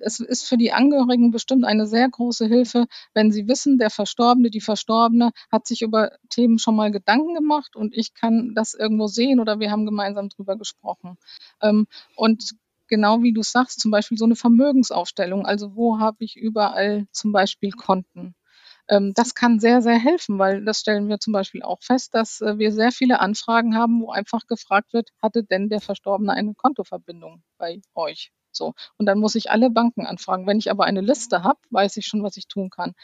es 0.00 0.20
ist 0.20 0.48
für 0.48 0.56
die 0.56 0.72
Angehörigen 0.72 1.30
bestimmt 1.30 1.64
eine 1.64 1.86
sehr 1.86 2.08
große 2.08 2.46
Hilfe, 2.46 2.86
wenn 3.14 3.32
sie 3.32 3.48
wissen, 3.48 3.78
der 3.78 3.90
Verstorbene, 3.90 4.50
die 4.50 4.60
Verstorbene 4.60 5.32
hat 5.50 5.66
sich 5.66 5.82
über 5.82 6.12
Themen 6.28 6.58
schon 6.58 6.76
mal 6.76 6.90
Gedanken 6.90 7.34
gemacht 7.34 7.76
und 7.76 7.96
ich 7.96 8.14
kann 8.14 8.54
das 8.54 8.74
irgendwo 8.74 9.06
sehen 9.06 9.40
oder 9.40 9.60
wir 9.60 9.70
haben 9.70 9.86
gemeinsam 9.86 10.28
drüber 10.28 10.56
gesprochen. 10.56 11.16
Ähm, 11.62 11.86
und 12.16 12.54
genau 12.88 13.22
wie 13.22 13.32
du 13.32 13.42
sagst, 13.42 13.80
zum 13.80 13.90
Beispiel 13.90 14.18
so 14.18 14.24
eine 14.24 14.36
Vermögensaufstellung. 14.36 15.46
Also 15.46 15.74
wo 15.76 15.98
habe 15.98 16.24
ich 16.24 16.36
überall 16.36 17.06
zum 17.12 17.32
Beispiel 17.32 17.70
Konten? 17.72 18.34
Ähm, 18.88 19.12
das 19.14 19.34
kann 19.34 19.58
sehr, 19.60 19.82
sehr 19.82 19.98
helfen, 19.98 20.38
weil 20.38 20.64
das 20.64 20.80
stellen 20.80 21.08
wir 21.08 21.18
zum 21.18 21.32
Beispiel 21.32 21.62
auch 21.62 21.82
fest, 21.82 22.14
dass 22.14 22.40
äh, 22.40 22.58
wir 22.58 22.72
sehr 22.72 22.92
viele 22.92 23.20
Anfragen 23.20 23.76
haben, 23.76 24.00
wo 24.02 24.10
einfach 24.10 24.46
gefragt 24.46 24.92
wird, 24.92 25.10
hatte 25.22 25.42
denn 25.44 25.68
der 25.68 25.80
Verstorbene 25.80 26.32
eine 26.32 26.54
Kontoverbindung 26.54 27.42
bei 27.58 27.80
euch? 27.94 28.30
So. 28.56 28.74
Und 28.98 29.06
dann 29.06 29.18
muss 29.18 29.34
ich 29.34 29.50
alle 29.50 29.70
Banken 29.70 30.06
anfragen. 30.06 30.46
Wenn 30.46 30.58
ich 30.58 30.70
aber 30.70 30.84
eine 30.84 31.00
Liste 31.00 31.42
habe, 31.42 31.58
weiß 31.70 31.96
ich 31.98 32.06
schon, 32.06 32.22
was 32.22 32.36
ich 32.36 32.48
tun 32.48 32.70
kann 32.70 32.94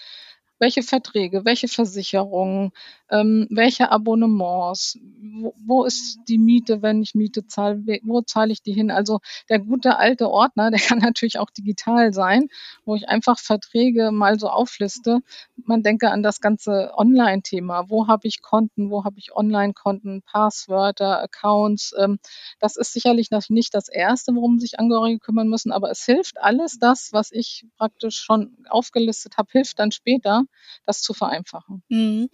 welche 0.62 0.85
Verträge, 0.85 1.45
welche 1.45 1.66
Versicherungen, 1.66 2.71
ähm, 3.11 3.49
welche 3.50 3.90
Abonnements, 3.90 4.97
wo, 5.21 5.54
wo, 5.59 5.85
ist 5.85 6.21
die 6.28 6.38
Miete, 6.38 6.83
wenn 6.83 7.02
ich 7.02 7.16
Miete 7.16 7.49
zahle, 7.49 7.83
wo 8.04 8.21
zahle 8.21 8.52
ich 8.52 8.62
die 8.62 8.73
hin? 8.73 8.92
Also 8.92 9.19
der 9.49 9.59
gute 9.59 9.97
alte 9.97 10.31
Ordner, 10.31 10.71
der 10.71 10.78
kann 10.78 10.99
natürlich 10.99 11.40
auch 11.40 11.50
digital 11.50 12.12
sein, 12.12 12.47
wo 12.85 12.95
ich 12.95 13.09
einfach 13.09 13.40
Verträge 13.40 14.12
mal 14.12 14.38
so 14.38 14.49
aufliste. 14.49 15.19
Man 15.57 15.83
denke 15.83 16.12
an 16.12 16.23
das 16.23 16.40
ganze 16.40 16.92
Online-Thema. 16.97 17.90
Wo 17.90 18.07
habe 18.07 18.28
ich 18.28 18.40
Konten, 18.40 18.88
wo 18.88 19.04
habe 19.04 19.19
ich 19.19 19.35
Online-Konten, 19.35 20.23
Passwörter, 20.23 21.21
Accounts? 21.21 21.92
Ähm, 21.99 22.21
das 22.61 22.76
ist 22.76 22.92
sicherlich 22.92 23.31
nicht 23.49 23.75
das 23.75 23.88
Erste, 23.88 24.33
worum 24.33 24.61
sich 24.61 24.78
Angehörige 24.78 25.19
kümmern 25.19 25.49
müssen, 25.49 25.73
aber 25.73 25.90
es 25.90 26.04
hilft 26.04 26.40
alles 26.40 26.78
das, 26.78 27.12
was 27.12 27.33
ich 27.33 27.66
praktisch 27.76 28.21
schon 28.21 28.57
aufgelistet 28.71 29.38
habe, 29.38 29.49
hilft 29.50 29.81
dann 29.81 29.90
später, 29.90 30.45
das 30.87 31.02
zu 31.02 31.14
vereinfachen. 31.14 31.82
Mhm. 31.88 32.28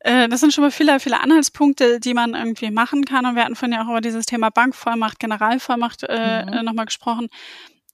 Äh, 0.00 0.28
das 0.28 0.40
sind 0.40 0.52
schon 0.52 0.62
mal 0.62 0.70
viele, 0.70 1.00
viele 1.00 1.20
Anhaltspunkte, 1.20 2.00
die 2.00 2.14
man 2.14 2.34
irgendwie 2.34 2.70
machen 2.70 3.04
kann. 3.04 3.26
Und 3.26 3.36
wir 3.36 3.44
hatten 3.44 3.56
vorhin 3.56 3.74
ja 3.74 3.84
auch 3.84 3.90
über 3.90 4.00
dieses 4.00 4.26
Thema 4.26 4.50
Bankvollmacht, 4.50 5.18
Generalvollmacht 5.18 6.04
äh, 6.08 6.44
mhm. 6.44 6.64
nochmal 6.64 6.86
gesprochen. 6.86 7.28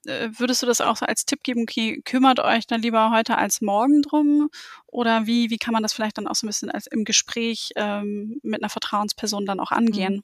Äh, 0.06 0.30
würdest 0.32 0.62
du 0.62 0.66
das 0.66 0.80
auch 0.80 0.96
so 0.96 1.06
als 1.06 1.26
Tipp 1.26 1.42
geben, 1.42 1.62
okay, 1.62 2.00
kümmert 2.04 2.40
euch 2.40 2.66
dann 2.66 2.82
lieber 2.82 3.10
heute 3.10 3.36
als 3.36 3.60
morgen 3.60 4.02
drum? 4.02 4.48
Oder 4.86 5.26
wie, 5.26 5.50
wie 5.50 5.58
kann 5.58 5.72
man 5.72 5.82
das 5.82 5.92
vielleicht 5.92 6.18
dann 6.18 6.26
auch 6.26 6.34
so 6.34 6.46
ein 6.46 6.48
bisschen 6.48 6.70
als 6.70 6.86
im 6.86 7.04
Gespräch 7.04 7.70
ähm, 7.76 8.40
mit 8.42 8.62
einer 8.62 8.70
Vertrauensperson 8.70 9.46
dann 9.46 9.60
auch 9.60 9.70
angehen? 9.70 10.22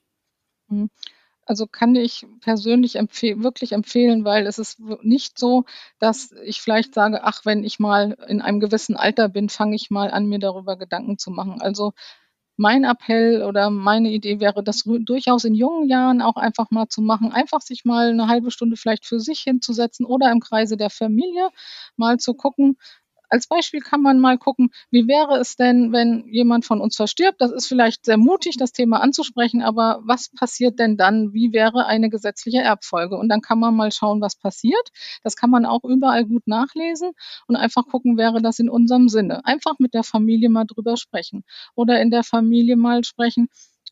Mhm. 0.69 0.91
Also 1.49 1.67
kann 1.69 1.95
ich 1.95 2.27
persönlich 2.41 2.97
empfeh 2.97 3.41
wirklich 3.43 3.71
empfehlen, 3.73 4.25
weil 4.25 4.47
es 4.49 4.59
ist 4.59 4.81
nicht 5.03 5.39
so, 5.39 5.65
dass 6.01 6.33
ich 6.45 6.61
vielleicht 6.61 6.93
sage, 6.93 7.23
ach, 7.23 7.43
wenn 7.45 7.63
ich 7.63 7.79
mal 7.79 8.17
in 8.29 8.43
einem 8.43 8.59
gewissen 8.59 8.97
Alter 8.97 9.29
bin, 9.29 9.49
fange 9.49 9.77
ich 9.77 9.89
mal 9.91 10.11
an, 10.11 10.27
mir 10.27 10.41
darüber 10.41 10.77
Gedanken 10.77 11.19
zu 11.19 11.31
machen. 11.31 11.61
Also 11.61 11.93
mein 12.57 12.85
Appell 12.85 13.43
oder 13.45 13.71
meine 13.71 14.11
Idee 14.11 14.41
wäre, 14.41 14.65
das 14.65 14.83
durchaus 14.85 15.45
in 15.45 15.55
jungen 15.55 15.89
Jahren 15.89 16.23
auch 16.23 16.37
einfach 16.37 16.71
mal 16.71 16.89
zu 16.89 17.03
machen, 17.03 17.31
einfach 17.33 17.61
sich 17.61 17.85
mal 17.85 18.11
eine 18.11 18.29
halbe 18.29 18.51
Stunde 18.51 18.77
vielleicht 18.77 19.07
für 19.07 19.21
sich 19.21 19.41
hinzusetzen 19.41 20.05
oder 20.07 20.33
im 20.33 20.41
Kreise 20.41 20.77
der 20.77 20.91
Familie 20.91 21.51
mal 21.97 22.19
zu 22.19 22.35
gucken, 22.35 22.77
als 23.29 23.47
Beispiel 23.47 23.81
kann 23.81 24.03
man 24.03 24.21
mal 24.21 24.39
gucken, 24.39 24.71
wie 24.91 25.07
wäre 25.09 25.39
es 25.39 25.57
denn, 25.57 25.93
wenn 25.93 26.27
jemand 26.29 26.65
von 26.65 26.81
uns 26.81 26.97
verstirbt? 26.97 27.41
Das 27.41 27.51
ist 27.53 27.67
vielleicht 27.67 28.05
sehr 28.05 28.17
mutig, 28.17 28.57
das 28.57 28.73
Thema 28.73 29.01
anzusprechen, 29.01 29.63
aber 29.63 30.01
was 30.05 30.31
passiert 30.31 30.79
denn 30.79 30.97
dann? 30.97 31.33
Wie 31.33 31.53
wäre 31.53 31.87
eine 31.87 32.11
gesetzliche 32.11 32.59
Erbfolge? 32.63 33.17
Und 33.17 33.29
dann 33.29 33.41
kann 33.41 33.59
man 33.59 33.75
mal 33.75 33.93
schauen, 33.93 34.21
was 34.21 34.37
passiert. 34.37 34.91
Das 35.23 35.37
kann 35.37 35.51
man 35.51 35.67
auch 35.67 35.85
überall 35.85 36.25
gut 36.25 36.47
nachlesen 36.47 37.13
und 37.47 37.57
einfach 37.57 37.87
gucken, 37.87 38.17
wäre 38.17 38.41
das 38.43 38.59
in 38.59 38.69
unserem 38.71 39.09
Sinne? 39.09 39.45
Einfach 39.45 39.75
mit 39.79 39.95
der 39.95 40.05
Familie 40.05 40.49
mal 40.49 40.65
drüber 40.65 40.97
sprechen 40.97 41.45
oder 41.75 42.01
in 42.01 42.11
der 42.11 42.25
Familie 42.25 42.77
mal 42.77 43.05
sprechen, 43.05 43.49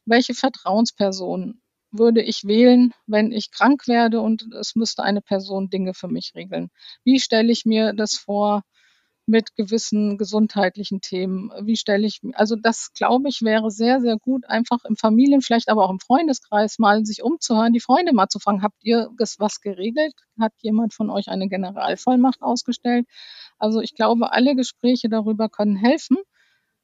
welche 0.07 0.35
Vertrauenspersonen 0.35 1.61
würde 1.91 2.23
ich 2.23 2.45
wählen, 2.45 2.93
wenn 3.07 3.31
ich 3.33 3.51
krank 3.51 3.87
werde 3.87 4.21
und 4.21 4.53
es 4.61 4.75
müsste 4.75 5.03
eine 5.05 5.21
Person 5.23 5.71
Dinge 5.71 5.95
für 5.95 6.09
mich 6.09 6.33
regeln? 6.35 6.71
Wie 7.05 7.21
stelle 7.21 7.53
ich 7.53 7.65
mir 7.65 7.93
das 7.93 8.15
vor? 8.17 8.63
Mit 9.27 9.57
gewissen 9.57 10.19
gesundheitlichen 10.19 11.01
Themen. 11.01 11.51
Wie 11.63 11.77
stelle 11.77 12.07
ich, 12.07 12.21
also 12.35 12.57
das 12.57 12.93
glaube 12.93 13.29
ich 13.29 13.43
wäre 13.43 13.71
sehr, 13.71 14.01
sehr 14.01 14.19
gut, 14.19 14.45
einfach 14.47 14.85
im 14.85 14.97
Familien, 14.97 15.41
vielleicht 15.41 15.69
aber 15.69 15.85
auch 15.85 15.91
im 15.91 16.01
Freundeskreis 16.01 16.79
mal 16.79 17.05
sich 17.07 17.23
umzuhören, 17.23 17.73
die 17.73 17.81
Freunde 17.81 18.13
mal 18.13 18.29
zu 18.29 18.39
fragen, 18.39 18.63
habt 18.63 18.77
ihr 18.83 19.11
was 19.39 19.61
geregelt? 19.61 20.15
Hat 20.39 20.53
jemand 20.61 20.95
von 20.95 21.11
euch 21.11 21.29
eine 21.29 21.49
Generalvollmacht 21.49 22.43
ausgestellt? 22.43 23.07
Also 23.59 23.81
ich 23.81 23.95
glaube, 23.95 24.33
alle 24.33 24.55
Gespräche 24.55 25.09
darüber 25.09 25.49
können 25.49 25.77
helfen. 25.77 26.19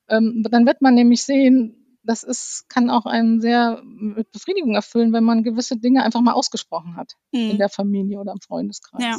Ähm, 0.08 0.44
dann 0.50 0.66
wird 0.66 0.80
man 0.82 0.94
nämlich 0.94 1.22
sehen, 1.24 1.79
das 2.02 2.22
ist, 2.22 2.64
kann 2.68 2.88
auch 2.90 3.06
einen 3.06 3.40
sehr 3.40 3.82
mit 3.84 4.30
Befriedigung 4.32 4.74
erfüllen, 4.74 5.12
wenn 5.12 5.24
man 5.24 5.42
gewisse 5.42 5.76
Dinge 5.76 6.02
einfach 6.02 6.20
mal 6.20 6.32
ausgesprochen 6.32 6.96
hat 6.96 7.16
mhm. 7.32 7.50
in 7.50 7.58
der 7.58 7.68
Familie 7.68 8.18
oder 8.18 8.32
im 8.32 8.40
Freundeskreis. 8.40 9.02
Ja, 9.02 9.18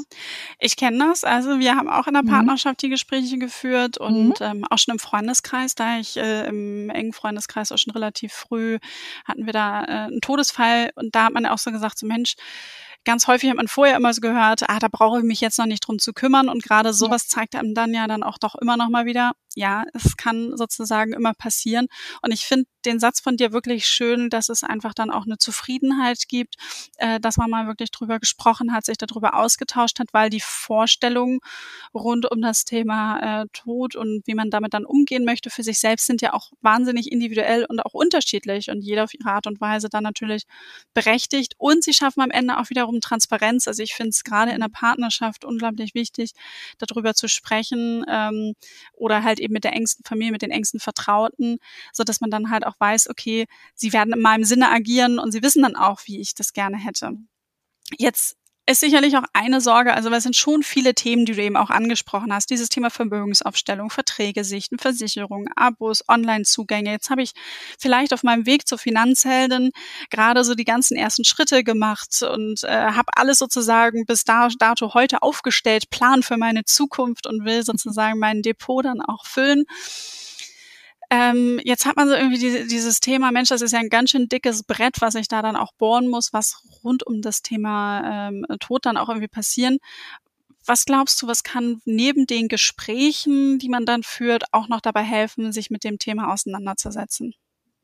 ich 0.60 0.76
kenne 0.76 0.98
das. 0.98 1.24
Also 1.24 1.60
wir 1.60 1.76
haben 1.76 1.90
auch 1.90 2.08
in 2.08 2.14
der 2.14 2.24
mhm. 2.24 2.30
Partnerschaft 2.30 2.82
die 2.82 2.90
Gespräche 2.90 3.38
geführt 3.38 3.98
und 3.98 4.40
mhm. 4.40 4.46
ähm, 4.46 4.66
auch 4.70 4.78
schon 4.78 4.94
im 4.94 5.00
Freundeskreis, 5.00 5.76
da 5.76 6.00
ich 6.00 6.18
äh, 6.18 6.48
im 6.48 6.90
engen 6.90 7.14
Freundeskreis 7.14 7.72
auch 7.72 7.78
schon 7.78 7.92
relativ 7.92 8.34
früh 8.34 8.80
hatten 9.26 9.46
wir 9.46 9.54
da 9.54 9.84
äh, 9.84 9.88
einen 10.08 10.22
Todesfall 10.22 10.92
und 10.96 11.16
da 11.16 11.26
hat 11.26 11.34
man 11.34 11.46
auch 11.46 11.58
so 11.58 11.72
gesagt, 11.72 12.00
so 12.00 12.08
Mensch, 12.08 12.36
ganz 13.04 13.28
häufig 13.28 13.50
hat 13.50 13.58
man 13.58 13.68
vorher 13.68 13.96
immer 13.96 14.14
so 14.14 14.22
gehört, 14.22 14.70
ah, 14.70 14.80
da 14.80 14.88
brauche 14.90 15.20
ich 15.20 15.24
mich 15.24 15.42
jetzt 15.42 15.58
noch 15.58 15.66
nicht 15.66 15.88
drum 15.88 16.00
zu 16.00 16.14
kümmern. 16.14 16.50
Und 16.50 16.64
gerade 16.64 16.94
sowas 16.94 17.26
ja. 17.30 17.36
zeigt 17.36 17.56
einem 17.56 17.74
dann 17.74 17.94
ja 17.94 18.08
dann 18.08 18.24
auch 18.24 18.38
doch 18.38 18.56
immer 18.56 18.78
noch 18.78 18.90
mal 18.90 19.06
wieder, 19.06 19.34
ja, 19.56 19.84
es 19.94 20.18
kann 20.18 20.56
sozusagen 20.56 21.14
immer 21.14 21.34
passieren. 21.34 21.88
Und 22.22 22.32
ich 22.32 22.46
finde 22.46 22.66
den 22.86 23.00
Satz 23.00 23.20
von 23.20 23.38
dir 23.38 23.52
wirklich 23.52 23.86
schön, 23.86 24.30
dass 24.30 24.50
es 24.50 24.64
einfach 24.64 24.94
dann 24.94 25.12
auch 25.12 25.26
eine 25.26 25.38
Zufriedenheit 25.38 26.28
gibt, 26.28 26.56
äh, 26.98 27.20
dass 27.20 27.38
man 27.38 27.50
mal 27.50 27.68
wirklich 27.68 27.92
drüber 27.92 28.20
gesprochen 28.20 28.74
hat, 28.74 28.86
sich 28.86 28.98
darüber 28.98 29.36
ausgetauscht 29.36 30.00
hat, 30.00 30.08
weil 30.14 30.30
die 30.30 30.42
Vorstellungen 30.42 31.40
rund 31.94 32.30
um 32.32 32.42
das 32.42 32.64
Thema 32.66 33.42
äh, 33.44 33.46
Tod 33.54 33.96
und 33.96 34.26
wie 34.26 34.36
man 34.36 34.50
damit 34.50 34.74
dann 34.74 34.86
umgehen 34.86 35.26
möchte 35.26 35.50
für 35.50 35.64
sich 35.64 35.80
selbst 35.80 36.08
sind 36.08 36.22
ja 36.22 36.34
auch 36.34 36.52
wahnsinnig 36.62 37.12
individuell 37.12 37.66
und 37.66 37.80
auch 37.82 37.94
unterschiedlich 37.94 38.70
und 38.70 38.82
jeder 38.82 39.04
auf 39.04 39.14
ihre 39.14 39.30
Art 39.30 39.48
und 39.48 39.62
Weise 39.62 39.90
dann 39.90 40.04
natürlich 40.04 40.44
berechtigt. 40.94 41.54
Und 41.58 41.84
sie 41.84 41.94
schaffen 41.94 42.22
am 42.22 42.32
Ende 42.32 42.58
auch 42.58 42.70
wiederum 42.92 43.02
Transparenz. 43.02 43.68
Also 43.68 43.82
ich 43.84 43.94
finde 43.94 44.10
es 44.10 44.24
gerade 44.24 44.52
in 44.52 44.60
der 44.60 44.70
Partnerschaft 44.70 45.46
unglaublich 45.46 45.96
wichtig, 45.96 46.32
darüber 46.78 47.14
zu 47.14 47.28
sprechen 47.28 48.04
ähm, 48.10 48.54
oder 48.94 49.24
halt 49.24 49.40
eben 49.40 49.54
mit 49.54 49.64
der 49.64 49.74
engsten 49.74 50.04
Familie, 50.06 50.32
mit 50.32 50.42
den 50.42 50.52
engsten 50.52 50.80
Vertrauten, 50.80 51.58
so 51.94 52.04
dass 52.04 52.22
man 52.22 52.30
dann 52.30 52.50
halt 52.50 52.66
auch 52.66 52.76
weiß, 52.80 53.10
okay, 53.10 53.46
sie 53.76 53.94
werden 53.94 54.14
in 54.14 54.22
meinem 54.22 54.44
Sinne 54.44 54.70
agieren 54.72 55.20
und 55.20 55.32
sie 55.32 55.42
wissen 55.42 55.64
dann 55.64 55.76
auch, 55.76 56.02
wie 56.06 56.20
ich 56.20 56.36
das 56.36 56.54
gerne 56.54 56.78
hätte. 56.78 57.14
Jetzt 57.98 58.38
ist 58.72 58.80
sicherlich 58.80 59.18
auch 59.18 59.24
eine 59.34 59.62
Sorge, 59.62 59.94
also 59.94 60.10
es 60.10 60.24
sind 60.24 60.36
schon 60.36 60.64
viele 60.64 60.94
Themen, 60.94 61.26
die 61.26 61.34
du 61.34 61.42
eben 61.42 61.58
auch 61.58 61.70
angesprochen 61.70 62.34
hast. 62.34 62.50
Dieses 62.50 62.70
Thema 62.70 62.90
Vermögensaufstellung, 62.90 63.90
Verträge 63.90 64.44
sichten, 64.44 64.80
Versicherungen, 64.80 65.50
Abos, 65.56 66.04
Online-Zugänge. 66.08 66.92
Jetzt 66.92 67.10
habe 67.10 67.22
ich 67.22 67.34
vielleicht 67.78 68.14
auf 68.14 68.24
meinem 68.24 68.46
Weg 68.46 68.68
zur 68.68 68.78
Finanzheldin 68.78 69.72
gerade 70.10 70.44
so 70.44 70.56
die 70.56 70.66
ganzen 70.66 70.98
ersten 70.98 71.24
Schritte 71.24 71.64
gemacht 71.64 72.24
und 72.24 72.64
äh, 72.64 72.68
habe 72.70 73.12
alles 73.16 73.40
sozusagen 73.40 74.06
bis 74.06 74.24
dato 74.24 74.94
heute 74.94 75.22
aufgestellt, 75.22 75.90
Plan 75.90 76.24
für 76.24 76.38
meine 76.38 76.64
Zukunft 76.66 77.28
und 77.28 77.46
will 77.46 77.64
sozusagen 77.64 78.20
mein 78.20 78.42
Depot 78.42 78.84
dann 78.86 79.02
auch 79.02 79.26
füllen 79.26 79.66
Ähm, 81.14 81.60
jetzt 81.66 81.86
hat 81.86 81.98
man 81.98 82.08
so 82.08 82.16
irgendwie 82.16 82.40
die, 82.40 82.68
dieses 82.68 83.02
Thema, 83.02 83.34
Mensch, 83.34 83.50
das 83.50 83.62
ist 83.62 83.74
ja 83.74 83.80
ein 83.80 83.90
ganz 83.90 84.12
schön 84.12 84.30
dickes 84.30 84.64
Brett, 84.64 85.02
was 85.02 85.16
ich 85.16 85.28
da 85.28 85.42
dann 85.42 85.58
auch 85.58 85.74
bohren 85.74 86.08
muss, 86.08 86.32
was 86.32 86.64
rund 86.86 87.06
um 87.06 87.22
das 87.22 87.42
Thema 87.42 88.30
ähm, 88.30 88.46
Tod 88.62 88.86
dann 88.86 88.96
auch 88.96 89.10
irgendwie 89.10 89.28
passieren. 89.28 89.80
Was 90.66 90.86
glaubst 90.86 91.22
du, 91.22 91.28
was 91.28 91.44
kann 91.44 91.82
neben 91.84 92.28
den 92.28 92.48
Gesprächen, 92.48 93.60
die 93.60 93.68
man 93.68 93.86
dann 93.86 94.04
führt, 94.04 94.46
auch 94.54 94.70
noch 94.70 94.80
dabei 94.80 95.04
helfen, 95.04 95.52
sich 95.52 95.70
mit 95.70 95.84
dem 95.84 96.00
Thema 96.00 96.32
auseinanderzusetzen? 96.32 97.34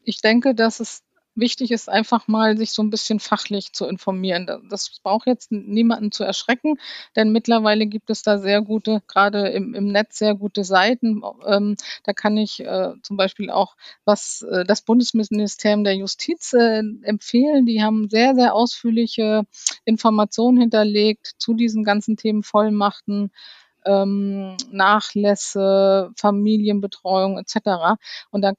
Ich 0.06 0.22
denke, 0.22 0.56
dass 0.56 0.80
es 0.80 1.02
wichtig 1.38 1.72
ist, 1.72 1.90
einfach 1.90 2.28
mal 2.28 2.58
sich 2.58 2.72
so 2.72 2.82
ein 2.84 2.90
bisschen 2.90 3.20
fachlich 3.20 3.74
zu 3.74 3.86
informieren. 3.86 4.48
Das 4.70 5.00
braucht 5.02 5.28
jetzt 5.28 5.52
niemanden 5.52 6.12
zu 6.12 6.24
erschrecken, 6.24 6.76
denn 7.16 7.32
mittlerweile 7.32 7.86
gibt 7.86 8.10
es 8.10 8.24
da 8.24 8.38
sehr 8.38 8.62
gute, 8.62 9.02
gerade 9.08 9.50
im, 9.50 9.74
im 9.74 9.88
Netz 9.88 10.18
sehr 10.18 10.36
gute 10.36 10.64
Seiten. 10.64 11.22
Ähm, 11.46 11.76
da 12.04 12.14
kann 12.14 12.38
ich 12.38 12.60
äh, 12.60 12.94
zum 13.02 13.18
Beispiel 13.18 13.50
auch 13.50 13.76
was 14.06 14.42
äh, 14.42 14.66
das 14.66 14.82
Bundesministerium 14.82 15.84
der 15.84 15.96
Justiz 15.96 16.54
äh, 16.54 16.82
empfehlen. 17.04 17.66
Die 17.66 17.84
haben 17.84 18.10
sehr, 18.10 18.36
sehr 18.36 18.54
ausführliche 18.54 19.44
Informationen 19.86 20.60
hinterlegt 20.60 21.34
zu 21.38 21.54
diesen 21.54 21.84
ganzen 21.84 22.18
Themen 22.18 22.44
Vollmachten. 22.44 23.32
Ähm, 23.86 24.58
Nachlässe, 24.70 26.12
Familienbetreuung 26.18 27.38
etc. 27.38 27.98
Und 28.32 28.42
da 28.42 28.52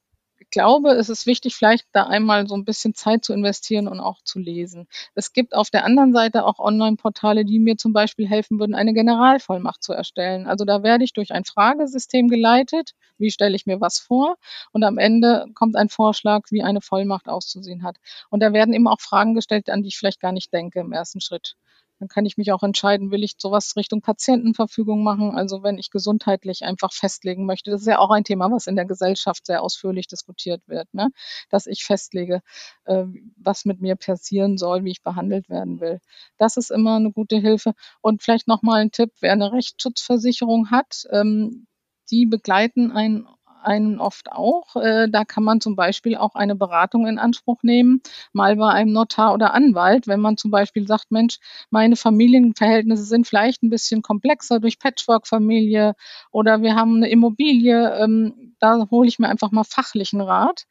glaube, 0.51 0.91
es 0.93 1.09
ist 1.09 1.27
wichtig, 1.27 1.55
vielleicht 1.55 1.87
da 1.93 2.05
einmal 2.05 2.47
so 2.47 2.55
ein 2.55 2.65
bisschen 2.65 2.95
Zeit 2.95 3.25
zu 3.25 3.33
investieren 3.33 3.89
und 3.89 4.01
auch 4.01 4.23
zu 4.23 4.39
lesen. 4.39 4.87
Es 5.15 5.33
gibt 5.33 5.55
auf 5.55 5.71
der 5.71 5.85
anderen 5.85 6.13
Seite 6.13 6.45
auch 6.45 6.59
Online-Portale, 6.59 7.45
die 7.45 7.59
mir 7.59 7.77
zum 7.77 7.93
Beispiel 7.93 8.29
helfen 8.29 8.59
würden, 8.59 8.75
eine 8.75 8.93
Generalvollmacht 8.95 9.83
zu 9.83 9.93
erstellen. 9.93 10.47
Also 10.47 10.65
da 10.65 10.83
werde 10.83 11.05
ich 11.05 11.13
durch 11.13 11.33
ein 11.33 11.45
Fragesystem 11.45 12.29
geleitet. 12.29 12.93
Wie 13.19 13.31
stelle 13.31 13.57
ich 13.57 13.67
mir 13.67 13.81
was 13.81 13.99
vor? 13.99 14.37
Und 14.73 14.85
am 14.85 14.99
Ende 14.99 15.47
kommt 15.55 15.77
ein 15.77 15.89
Vorschlag, 15.89 16.43
wie 16.51 16.63
eine 16.63 16.81
Vollmacht 16.81 17.29
auszusehen 17.29 17.83
hat. 17.83 17.97
Und 18.31 18.41
da 18.41 18.53
werden 18.53 18.75
eben 18.75 18.89
auch 18.89 19.01
Fragen 19.01 19.35
gestellt, 19.35 19.71
an 19.71 19.83
die 19.83 19.89
ich 19.89 19.99
vielleicht 19.99 20.21
gar 20.21 20.33
nicht 20.33 20.53
denke 20.53 20.81
im 20.81 20.93
ersten 20.93 21.21
Schritt. 21.21 21.57
Dann 21.99 22.09
kann 22.09 22.27
ich 22.27 22.37
mich 22.37 22.53
auch 22.53 22.63
entscheiden, 22.63 23.11
will 23.11 23.25
ich 23.25 23.35
sowas 23.39 23.75
Richtung 23.77 24.01
Patientenverfügung 24.03 25.03
machen, 25.03 25.35
also 25.35 25.63
wenn 25.63 25.79
ich 25.79 25.91
gesundheitlich 25.91 26.65
einfach 26.65 26.93
festlegen 26.93 27.47
möchte. 27.47 27.71
Das 27.71 27.81
ist 27.81 27.87
ja 27.87 27.99
auch 27.99 28.11
ein 28.11 28.25
Thema, 28.25 28.51
was 28.51 28.67
in 28.67 28.77
der 28.77 28.85
Gesellschaft 28.85 29.47
sehr 29.47 29.63
ausführlich 29.63 30.07
diskutiert 30.07 30.63
wird, 30.67 30.93
ne? 30.95 31.09
dass 31.51 31.67
ich 31.67 31.85
festlege, 31.85 32.43
äh, 32.85 33.05
was 33.37 33.65
mit 33.65 33.81
mir 33.81 33.97
passieren 33.97 34.59
soll, 34.59 34.85
wie 34.85 34.93
ich 34.93 35.03
behandelt 35.03 35.49
werden 35.49 35.81
will. 35.81 36.01
Das 36.39 36.57
ist 36.57 36.71
immer 36.71 36.97
eine 36.97 37.13
gute 37.13 37.37
Hilfe. 37.37 37.73
Und 38.01 38.23
vielleicht 38.23 38.49
nochmal 38.49 38.81
ein 38.81 38.93
Tipp, 38.93 39.13
wer 39.21 39.33
eine 39.33 39.53
Rechtsschutzversicherung 39.53 40.71
hat, 40.71 41.07
ähm, 41.11 41.67
die 42.11 42.27
begleiten 42.27 42.91
einen 42.91 43.27
einen 43.63 44.01
oft 44.01 44.33
auch. 44.33 44.77
Äh, 44.77 45.09
da 45.11 45.25
kann 45.25 45.45
man 45.45 45.61
zum 45.61 45.77
Beispiel 45.77 46.17
auch 46.17 46.35
eine 46.35 46.55
Beratung 46.55 47.07
in 47.07 47.19
Anspruch 47.19 47.63
nehmen, 47.63 48.01
mal 48.33 48.57
bei 48.57 48.71
einem 48.71 48.93
Notar 48.93 49.35
oder 49.35 49.55
Anwalt, 49.55 50.07
wenn 50.07 50.21
man 50.21 50.37
zum 50.37 50.51
Beispiel 50.51 50.87
sagt, 50.87 51.11
Mensch, 51.11 51.39
meine 51.71 51.97
Familienverhältnisse 51.97 53.05
sind 53.05 53.27
vielleicht 53.27 53.63
ein 53.63 53.71
bisschen 53.71 54.03
komplexer 54.03 54.61
durch 54.61 54.79
Patchwork-Familie 54.79 55.95
oder 56.31 56.63
wir 56.63 56.75
haben 56.75 56.97
eine 56.97 57.11
Immobilie, 57.11 57.95
ähm, 57.99 58.55
da 58.61 58.87
hole 58.91 59.09
ich 59.09 59.19
mir 59.19 59.29
einfach 59.29 59.51
mal 59.51 59.65
fachlichen 59.65 60.21
Rat. 60.21 60.65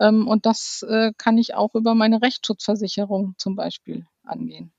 Ähm, 0.00 0.26
und 0.26 0.46
das 0.46 0.84
äh, 0.88 1.12
kann 1.16 1.38
ich 1.38 1.54
auch 1.54 1.74
über 1.74 1.94
meine 1.94 2.22
Rechtsschutzversicherung 2.22 3.34
zum 3.38 3.56
Beispiel 3.56 4.06
angehen. 4.24 4.72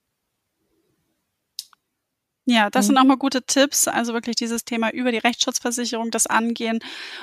Ja, 2.46 2.68
das 2.68 2.84
mhm. 2.84 2.88
sind 2.88 2.98
auch 2.98 3.04
mal 3.04 3.16
gute 3.16 3.42
Tipps. 3.42 3.88
Also 3.88 4.12
wirklich 4.12 4.36
dieses 4.36 4.64
Thema 4.64 4.90
über 4.92 5.12
die 5.12 5.18
Rechtsschutzversicherung 5.18 6.10
das 6.10 6.26
angehen 6.26 6.80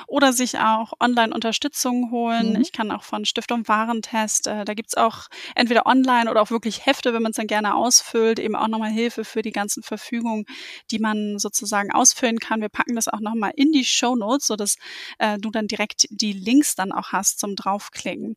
oder 0.08 0.32
sich 0.32 0.58
auch 0.58 0.94
Online-Unterstützung 0.98 2.10
holen. 2.10 2.54
Mhm. 2.54 2.60
Ich 2.60 2.72
kann 2.72 2.90
auch 2.90 3.04
von 3.04 3.24
Stiftung 3.24 3.68
Warentest, 3.68 4.48
äh, 4.48 4.64
da 4.64 4.74
gibt's 4.74 4.96
auch 4.96 5.28
entweder 5.54 5.86
online 5.86 6.28
oder 6.28 6.42
auch 6.42 6.50
wirklich 6.50 6.86
Hefte, 6.86 7.14
wenn 7.14 7.22
man 7.22 7.30
es 7.30 7.36
dann 7.36 7.46
gerne 7.46 7.74
ausfüllt, 7.76 8.40
eben 8.40 8.56
auch 8.56 8.66
nochmal 8.66 8.90
Hilfe 8.90 9.24
für 9.24 9.42
die 9.42 9.52
ganzen 9.52 9.84
Verfügungen, 9.84 10.44
die 10.90 10.98
man 10.98 11.38
sozusagen 11.38 11.92
ausfüllen 11.92 12.40
kann. 12.40 12.60
Wir 12.60 12.68
packen 12.68 12.96
das 12.96 13.06
auch 13.06 13.20
nochmal 13.20 13.52
in 13.54 13.70
die 13.70 13.84
Show 13.84 14.16
Notes, 14.16 14.48
sodass 14.48 14.76
äh, 15.18 15.38
du 15.38 15.50
dann 15.50 15.68
direkt 15.68 16.06
die 16.10 16.32
Links 16.32 16.74
dann 16.74 16.90
auch 16.90 17.12
hast 17.12 17.38
zum 17.38 17.54
draufklicken. 17.54 18.36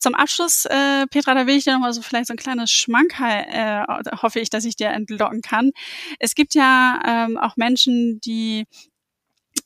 Zum 0.00 0.16
Abschluss, 0.16 0.64
äh, 0.64 1.06
Petra, 1.06 1.34
da 1.34 1.46
will 1.46 1.56
ich 1.56 1.64
dir 1.64 1.74
nochmal 1.74 1.92
so 1.92 2.02
vielleicht 2.02 2.26
so 2.26 2.34
ein 2.34 2.38
kleines 2.38 2.72
Schmankerl, 2.72 3.44
äh, 3.48 4.16
hoffe 4.22 4.40
ich, 4.40 4.50
dass 4.50 4.64
ich 4.64 4.74
dir 4.74 4.88
entlocken 4.88 5.40
kann. 5.40 5.70
Es 6.18 6.34
gibt 6.34 6.54
ja 6.54 7.00
ähm, 7.06 7.38
auch 7.38 7.56
Menschen, 7.56 8.20
die 8.20 8.66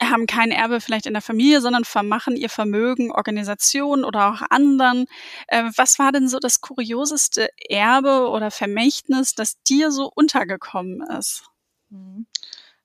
haben 0.02 0.26
kein 0.26 0.50
Erbe 0.50 0.80
vielleicht 0.80 1.06
in 1.06 1.12
der 1.12 1.22
Familie, 1.22 1.60
sondern 1.60 1.84
vermachen 1.84 2.36
ihr 2.36 2.48
Vermögen 2.48 3.12
Organisationen 3.12 4.04
oder 4.04 4.30
auch 4.32 4.42
anderen. 4.50 5.06
Äh, 5.48 5.64
was 5.76 5.98
war 5.98 6.12
denn 6.12 6.28
so 6.28 6.38
das 6.38 6.60
kurioseste 6.60 7.48
Erbe 7.68 8.28
oder 8.30 8.50
Vermächtnis, 8.50 9.34
das 9.34 9.62
dir 9.62 9.90
so 9.90 10.10
untergekommen 10.14 11.02
ist? 11.18 11.44
Mhm. 11.90 12.26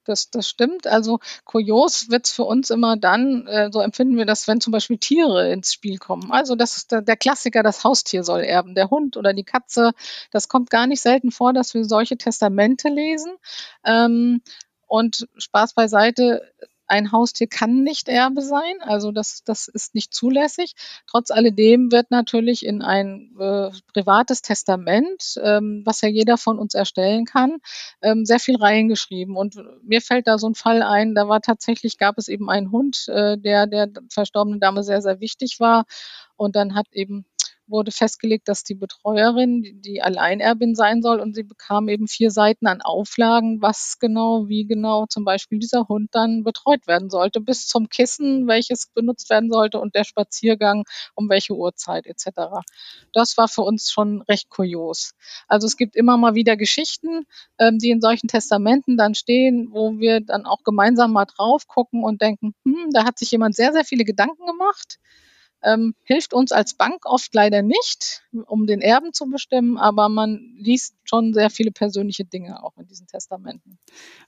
Das, 0.06 0.30
das 0.30 0.48
stimmt. 0.48 0.88
Also 0.88 1.20
kurios 1.44 2.10
wird's 2.10 2.32
für 2.32 2.44
uns 2.44 2.70
immer 2.70 2.96
dann, 2.96 3.48
äh, 3.48 3.70
so 3.72 3.82
empfinden 3.82 4.18
wir 4.18 4.26
das, 4.26 4.48
wenn 4.48 4.62
zum 4.62 4.72
Beispiel 4.72 4.98
Tiere 4.98 5.52
ins 5.52 5.74
Spiel 5.74 5.98
kommen. 5.98 6.32
Also 6.32 6.56
das 6.56 6.78
ist 6.78 6.92
der, 6.92 7.02
der 7.02 7.18
Klassiker, 7.18 7.64
das 7.64 7.84
Haustier 7.84 8.24
soll 8.24 8.42
erben, 8.42 8.76
der 8.76 8.90
Hund 8.90 9.18
oder 9.18 9.34
die 9.34 9.44
Katze. 9.44 9.92
Das 10.32 10.48
kommt 10.48 10.70
gar 10.70 10.88
nicht 10.88 11.02
selten 11.02 11.32
vor, 11.32 11.54
dass 11.54 11.74
wir 11.74 11.86
solche 11.86 12.18
Testamente 12.18 12.90
lesen. 12.90 13.36
Ähm, 13.84 14.42
und 14.88 15.28
Spaß 15.38 15.74
beiseite, 15.74 16.42
ein 16.88 17.12
Haustier 17.12 17.48
kann 17.48 17.84
nicht 17.84 18.08
Erbe 18.10 18.42
sein, 18.42 18.82
also 18.82 19.12
das, 19.12 19.44
das 19.44 19.68
ist 19.68 19.96
nicht 19.96 20.14
zulässig. 20.14 20.74
Trotz 21.08 21.32
alledem 21.32 21.92
wird 21.92 22.12
natürlich 22.12 22.66
in 22.66 22.82
ein 22.82 23.36
äh, 23.40 23.72
privates 23.94 24.42
Testament, 24.42 25.36
ähm, 25.42 25.82
was 25.86 26.02
ja 26.02 26.10
jeder 26.10 26.38
von 26.38 26.60
uns 26.60 26.74
erstellen 26.74 27.26
kann, 27.26 27.58
ähm, 28.02 28.26
sehr 28.26 28.40
viel 28.40 28.58
reingeschrieben. 28.58 29.36
Und 29.36 29.58
mir 29.84 30.02
fällt 30.02 30.28
da 30.28 30.38
so 30.38 30.48
ein 30.48 30.56
Fall 30.56 30.82
ein, 30.82 31.16
da 31.16 31.28
war 31.28 31.42
tatsächlich, 31.42 31.98
gab 31.98 32.18
es 32.18 32.28
eben 32.28 32.50
einen 32.50 32.72
Hund, 32.72 33.08
äh, 33.08 33.38
der 33.38 33.68
der 33.68 33.90
verstorbenen 34.10 34.60
Dame 34.60 34.84
sehr, 34.84 35.02
sehr 35.02 35.20
wichtig 35.20 35.60
war. 35.60 35.86
Und 36.38 36.56
dann 36.56 36.76
hat 36.76 36.88
eben 36.92 37.26
wurde 37.68 37.92
festgelegt, 37.92 38.48
dass 38.48 38.64
die 38.64 38.76
Betreuerin 38.76 39.82
die, 39.82 40.02
Alleinerbin 40.02 40.76
sein 40.76 41.02
soll 41.02 41.20
und 41.20 41.36
sie 41.36 41.44
bekam 41.44 41.88
eben 41.90 42.08
vier 42.08 42.32
Seiten 42.32 42.68
an 42.68 42.82
Auflagen, 42.82 43.62
was 43.62 43.98
genau, 44.00 44.48
wie 44.48 44.66
genau 44.66 45.06
zum 45.08 45.26
Beispiel 45.26 45.60
dieser 45.60 45.88
Hund 45.88 46.10
dann 46.14 46.44
betreut 46.44 46.88
werden 46.88 47.10
sollte, 47.10 47.42
bis 47.42 47.68
zum 47.68 47.90
Kissen, 47.90 48.48
welches 48.48 48.88
benutzt 48.88 49.30
werden 49.30 49.52
sollte 49.52 49.80
und 49.80 49.96
der 49.96 50.04
Spaziergang, 50.04 50.84
um 51.16 51.30
welche 51.30 51.56
Uhrzeit 51.56 52.06
etc. 52.06 52.62
Das 53.14 53.38
war 53.38 53.48
für 53.48 53.62
uns 53.62 53.92
schon 53.92 54.22
recht 54.24 54.50
kurios. 54.50 55.14
Also 55.48 55.68
es 55.68 55.78
gibt 55.78 55.96
immer 55.96 56.18
mal 56.18 56.36
wieder 56.36 56.58
Geschichten, 56.58 57.26
ähm, 57.60 57.80
die 57.80 57.90
in 57.90 58.02
solchen 58.02 58.28
Testamenten 58.28 58.98
dann 58.98 59.16
stehen, 59.16 59.70
wo 59.72 59.98
wir 59.98 60.22
dann 60.22 60.46
auch 60.46 60.64
gemeinsam 60.64 61.14
mal 61.14 61.26
drauf 61.26 61.68
gucken 61.68 62.04
und 62.04 62.22
denken, 62.22 62.54
hm, 62.64 62.90
da 62.92 63.06
hat 63.06 63.18
sich 63.18 63.32
jemand 63.32 63.56
sehr, 63.56 63.74
sehr 63.74 63.86
viele 63.86 64.06
Gedanken 64.06 64.46
gemacht 64.46 65.00
ähm, 65.66 65.96
hilft 66.04 66.34
uns 66.34 66.52
als 66.52 66.76
Bank 66.76 67.06
oft 67.06 67.34
leider 67.34 67.62
nicht, 67.62 68.24
um 68.46 68.68
den 68.68 68.82
Erben 68.82 69.14
zu 69.14 69.26
bestimmen, 69.26 69.78
aber 69.78 70.10
man 70.10 70.56
liest 70.58 70.96
schon 71.04 71.34
sehr 71.34 71.50
viele 71.50 71.72
persönliche 71.72 72.24
Dinge 72.24 72.64
auch 72.64 72.78
in 72.78 72.88
diesen 72.88 73.08
Testamenten. 73.08 73.78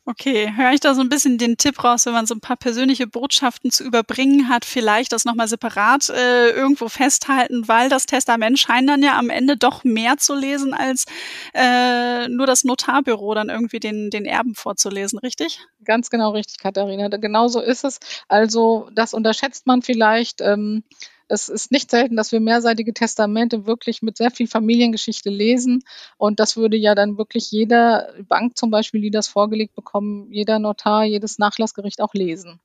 Okay, 0.06 0.52
höre 0.56 0.74
ich 0.74 0.80
da 0.80 0.96
so 0.96 1.02
ein 1.02 1.10
bisschen 1.10 1.38
den 1.38 1.58
Tipp 1.58 1.84
raus, 1.84 2.06
wenn 2.06 2.14
man 2.14 2.26
so 2.26 2.36
ein 2.36 2.42
paar 2.42 2.58
persönliche 2.58 3.08
Botschaften 3.08 3.72
zu 3.72 3.84
überbringen 3.84 4.50
hat, 4.50 4.66
vielleicht 4.66 5.12
das 5.12 5.26
nochmal 5.26 5.48
separat 5.48 6.10
äh, 6.10 6.50
irgendwo 6.50 6.90
festhalten, 6.90 7.68
weil 7.68 7.90
das 7.90 8.06
Testament 8.06 8.58
scheint 8.58 8.90
dann 8.90 9.04
ja 9.04 9.18
am 9.18 9.30
Ende 9.30 9.58
doch 9.58 9.84
mehr 9.84 10.18
zu 10.18 10.34
lesen, 10.36 10.74
als 10.74 11.06
äh, 11.54 12.28
nur 12.30 12.48
das 12.48 12.64
Notarbüro 12.64 13.36
dann 13.36 13.50
irgendwie 13.50 13.80
den, 13.80 14.10
den 14.10 14.26
Erben 14.26 14.56
vorzulesen, 14.56 15.20
richtig? 15.20 15.60
Ganz 15.84 16.10
genau 16.10 16.32
richtig, 16.32 16.58
Katharina. 16.58 17.10
Genau 17.10 17.48
so 17.48 17.62
ist 17.62 17.84
es. 17.84 18.00
Also 18.28 18.90
das 18.94 19.14
unterschätzt 19.14 19.68
man 19.68 19.82
vielleicht. 19.82 20.42
Ähm, 20.42 20.84
es 21.30 21.50
ist 21.50 21.72
nicht 21.72 21.92
selten, 21.92 22.16
dass 22.16 22.32
wir 22.32 22.40
mehrseitige 22.40 22.94
Testamente 22.94 23.66
wirklich 23.66 24.02
mit 24.02 24.18
sehr 24.18 24.32
viel 24.32 24.48
Familiengeschichte 24.48 25.30
lesen. 25.30 25.84
Und 26.18 26.40
das 26.40 26.58
würde 26.58 26.78
ja 26.78 26.96
dann 26.96 27.18
wirklich 27.18 27.52
jeder 27.52 28.14
Bank 28.28 28.58
zum 28.58 28.72
Beispiel, 28.72 29.02
die 29.02 29.12
das 29.12 29.28
vorgelegt 29.28 29.76
bekommen, 29.76 30.32
jeder 30.32 30.60
Notar, 30.60 31.04
jedes 31.04 31.38
Nachlassgericht 31.38 32.02
auch 32.02 32.14
lesen. 32.14 32.60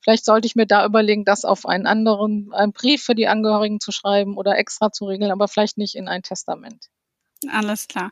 Vielleicht 0.00 0.24
sollte 0.24 0.46
ich 0.46 0.56
mir 0.56 0.66
da 0.66 0.84
überlegen, 0.84 1.24
das 1.24 1.44
auf 1.44 1.64
einen 1.64 1.86
anderen, 1.86 2.52
einen 2.52 2.72
Brief 2.72 3.04
für 3.04 3.14
die 3.14 3.28
Angehörigen 3.28 3.78
zu 3.78 3.92
schreiben 3.92 4.36
oder 4.36 4.58
extra 4.58 4.90
zu 4.90 5.06
regeln, 5.06 5.30
aber 5.30 5.46
vielleicht 5.46 5.78
nicht 5.78 5.94
in 5.94 6.08
ein 6.08 6.22
Testament. 6.22 6.88
Alles 7.50 7.88
klar. 7.88 8.10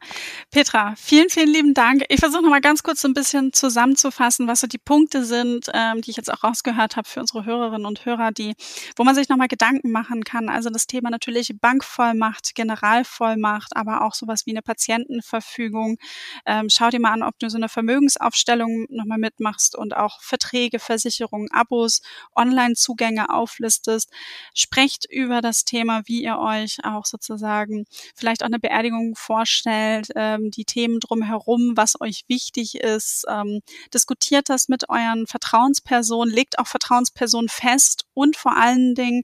Petra, 0.51 0.95
vielen, 0.97 1.29
vielen 1.31 1.53
lieben 1.53 1.75
Dank. 1.75 2.05
Ich 2.09 2.21
versuche 2.21 2.43
noch 2.43 2.51
mal 2.51 2.61
ganz 2.61 2.83
kurz 2.83 3.01
so 3.03 3.09
ein 3.09 3.15
bisschen 3.15 3.53
zusammenzufassen, 3.53 4.47
was 4.49 4.61
so 4.61 4.67
die 4.67 4.79
Punkte 4.79 5.25
sind, 5.25 5.71
ähm, 5.73 6.01
die 6.01 6.11
ich 6.11 6.17
jetzt 6.17 6.33
auch 6.33 6.43
rausgehört 6.43 6.97
habe 6.97 7.09
für 7.09 7.21
unsere 7.21 7.45
Hörerinnen 7.45 7.87
und 7.87 8.05
Hörer, 8.05 8.33
die, 8.33 8.55
wo 8.97 9.05
man 9.05 9.15
sich 9.15 9.29
noch 9.29 9.37
mal 9.37 9.49
Gedanken 9.49 9.91
machen 9.91 10.25
kann. 10.25 10.49
Also 10.49 10.71
das 10.71 10.87
Thema 10.87 11.11
natürlich 11.11 11.53
Bankvollmacht, 11.61 12.55
Generalvollmacht, 12.55 13.77
aber 13.77 14.03
auch 14.05 14.15
sowas 14.15 14.47
wie 14.47 14.51
eine 14.51 14.63
Patientenverfügung. 14.63 15.99
Ähm, 16.47 16.69
schau 16.71 16.91
dir 16.91 17.01
mal 17.01 17.13
an, 17.13 17.23
ob 17.23 17.39
du 17.39 17.49
so 17.51 17.57
eine 17.57 17.69
Vermögensaufstellung 17.69 18.87
noch 18.91 19.05
mal 19.05 19.19
mitmachst 19.19 19.77
und 19.77 19.97
auch 19.97 20.21
Verträge, 20.23 20.79
Versicherungen, 20.79 21.51
Abos, 21.53 22.03
Online-Zugänge 22.35 23.31
auflistest. 23.31 24.11
Sprecht 24.55 25.07
über 25.11 25.41
das 25.41 25.65
Thema, 25.65 26.03
wie 26.07 26.23
ihr 26.23 26.39
euch 26.39 26.79
auch 26.85 27.07
sozusagen 27.07 27.85
vielleicht 28.15 28.43
auch 28.43 28.47
eine 28.47 28.59
Beerdigung 28.59 29.15
vorstellt, 29.21 30.09
ähm, 30.17 30.51
die 30.51 30.65
Themen 30.65 31.01
drumherum, 31.01 31.77
was 31.77 32.01
euch 32.01 32.25
wichtig 32.29 32.77
ist. 32.77 33.27
Ähm, 33.29 33.61
diskutiert 33.95 34.49
das 34.49 34.69
mit 34.69 34.89
euren 34.89 35.27
Vertrauenspersonen, 35.27 36.35
legt 36.35 36.59
auch 36.59 36.67
Vertrauenspersonen 36.67 37.49
fest 37.49 38.07
und 38.15 38.37
vor 38.37 38.57
allen 38.57 38.95
Dingen, 38.95 39.23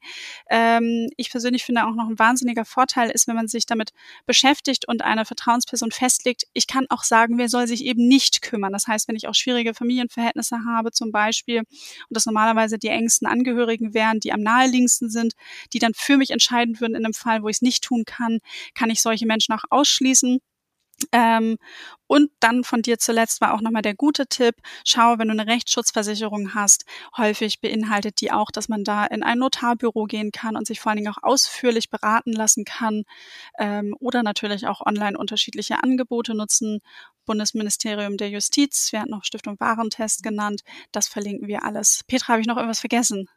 ähm, 0.51 1.09
ich 1.17 1.31
persönlich 1.31 1.65
finde 1.65 1.87
auch 1.87 1.95
noch 1.95 2.09
ein 2.09 2.19
wahnsinniger 2.19 2.65
Vorteil 2.65 3.11
ist, 3.11 3.29
wenn 3.29 3.37
man 3.37 3.49
sich 3.49 3.67
damit 3.67 3.91
beschäftigt 4.27 4.89
und 4.89 5.03
eine 5.03 5.25
Vertrauensperson 5.25 5.91
festlegt, 5.91 6.45
ich 6.53 6.67
kann 6.67 6.87
auch 6.91 7.03
sagen, 7.05 7.39
wer 7.39 7.49
soll 7.49 7.67
sich 7.67 7.85
eben 7.85 8.07
nicht 8.07 8.43
kümmern. 8.43 8.73
Das 8.73 8.87
heißt, 8.87 9.09
wenn 9.09 9.17
ich 9.17 9.29
auch 9.29 9.35
schwierige 9.35 9.75
Familienverhältnisse 9.75 10.59
habe 10.67 10.93
zum 10.93 11.13
Beispiel 11.13 11.59
und 11.61 11.67
das 12.11 12.27
normalerweise 12.27 12.79
die 12.79 12.89
engsten 12.89 13.27
Angehörigen 13.27 13.95
wären, 13.95 14.21
die 14.21 14.33
am 14.33 14.41
naheliegendsten 14.41 15.11
sind, 15.11 15.35
die 15.73 15.79
dann 15.79 15.93
für 15.95 16.17
mich 16.17 16.31
entscheiden 16.31 16.81
würden 16.81 16.95
in 16.95 17.05
einem 17.05 17.15
Fall, 17.15 17.43
wo 17.43 17.49
ich 17.49 17.57
es 17.57 17.63
nicht 17.63 17.85
tun 17.85 18.05
kann, 18.05 18.39
kann 18.75 18.91
ich 18.91 19.03
solche 19.03 19.27
Menschen 19.27 19.55
auch 19.55 19.65
ausschließen. 19.87 20.41
Ähm, 21.13 21.59
und 22.07 22.31
dann 22.41 22.65
von 22.65 22.81
dir 22.81 22.99
zuletzt 22.99 23.43
war 23.43 23.53
auch 23.53 23.61
nochmal 23.61 23.83
der 23.83 23.95
gute 23.95 24.27
Tipp, 24.29 24.55
schau, 24.83 25.19
wenn 25.19 25.29
du 25.29 25.33
eine 25.33 25.47
Rechtsschutzversicherung 25.47 26.55
hast, 26.55 26.87
häufig 27.17 27.61
beinhaltet 27.61 28.21
die 28.23 28.33
auch, 28.33 28.51
dass 28.51 28.71
man 28.71 28.83
da 28.83 29.05
in 29.05 29.23
ein 29.23 29.39
Notarbüro 29.39 30.05
gehen 30.05 30.33
kann 30.33 30.57
und 30.57 30.67
sich 30.67 30.81
vor 30.81 30.91
allen 30.91 30.97
Dingen 30.97 31.13
auch 31.13 31.23
ausführlich 31.23 31.91
beraten 31.91 32.33
lassen 32.33 32.65
kann 32.65 33.05
ähm, 33.59 33.95
oder 34.01 34.23
natürlich 34.23 34.67
auch 34.67 34.81
online 34.87 35.19
unterschiedliche 35.19 35.83
Angebote 35.83 36.35
nutzen. 36.35 36.81
Bundesministerium 37.27 38.17
der 38.17 38.31
Justiz, 38.31 38.91
wir 38.93 39.01
hatten 39.01 39.11
noch 39.11 39.25
Stiftung 39.25 39.61
Warentest 39.61 40.23
genannt, 40.23 40.63
das 40.93 41.09
verlinken 41.09 41.49
wir 41.49 41.65
alles. 41.65 42.05
Petra, 42.07 42.35
habe 42.35 42.41
ich 42.41 42.47
noch 42.47 42.57
irgendwas 42.57 42.81
vergessen? 42.81 43.29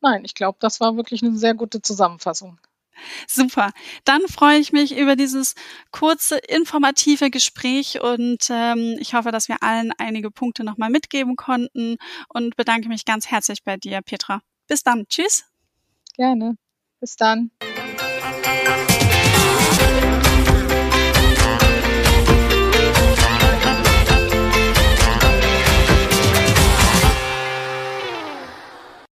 Nein, 0.00 0.24
ich 0.24 0.34
glaube, 0.34 0.58
das 0.60 0.80
war 0.80 0.96
wirklich 0.96 1.22
eine 1.22 1.36
sehr 1.36 1.54
gute 1.54 1.82
Zusammenfassung. 1.82 2.58
Super. 3.28 3.70
Dann 4.04 4.22
freue 4.28 4.58
ich 4.58 4.72
mich 4.72 4.96
über 4.96 5.16
dieses 5.16 5.54
kurze, 5.90 6.38
informative 6.38 7.30
Gespräch 7.30 8.00
und 8.00 8.48
ähm, 8.50 8.96
ich 8.98 9.14
hoffe, 9.14 9.30
dass 9.30 9.48
wir 9.48 9.62
allen 9.62 9.92
einige 9.98 10.30
Punkte 10.30 10.64
nochmal 10.64 10.90
mitgeben 10.90 11.36
konnten 11.36 11.96
und 12.28 12.56
bedanke 12.56 12.88
mich 12.88 13.04
ganz 13.04 13.28
herzlich 13.30 13.64
bei 13.64 13.76
dir, 13.76 14.00
Petra. 14.02 14.42
Bis 14.66 14.82
dann. 14.82 15.06
Tschüss. 15.08 15.44
Gerne. 16.16 16.56
Bis 17.00 17.16
dann. 17.16 17.50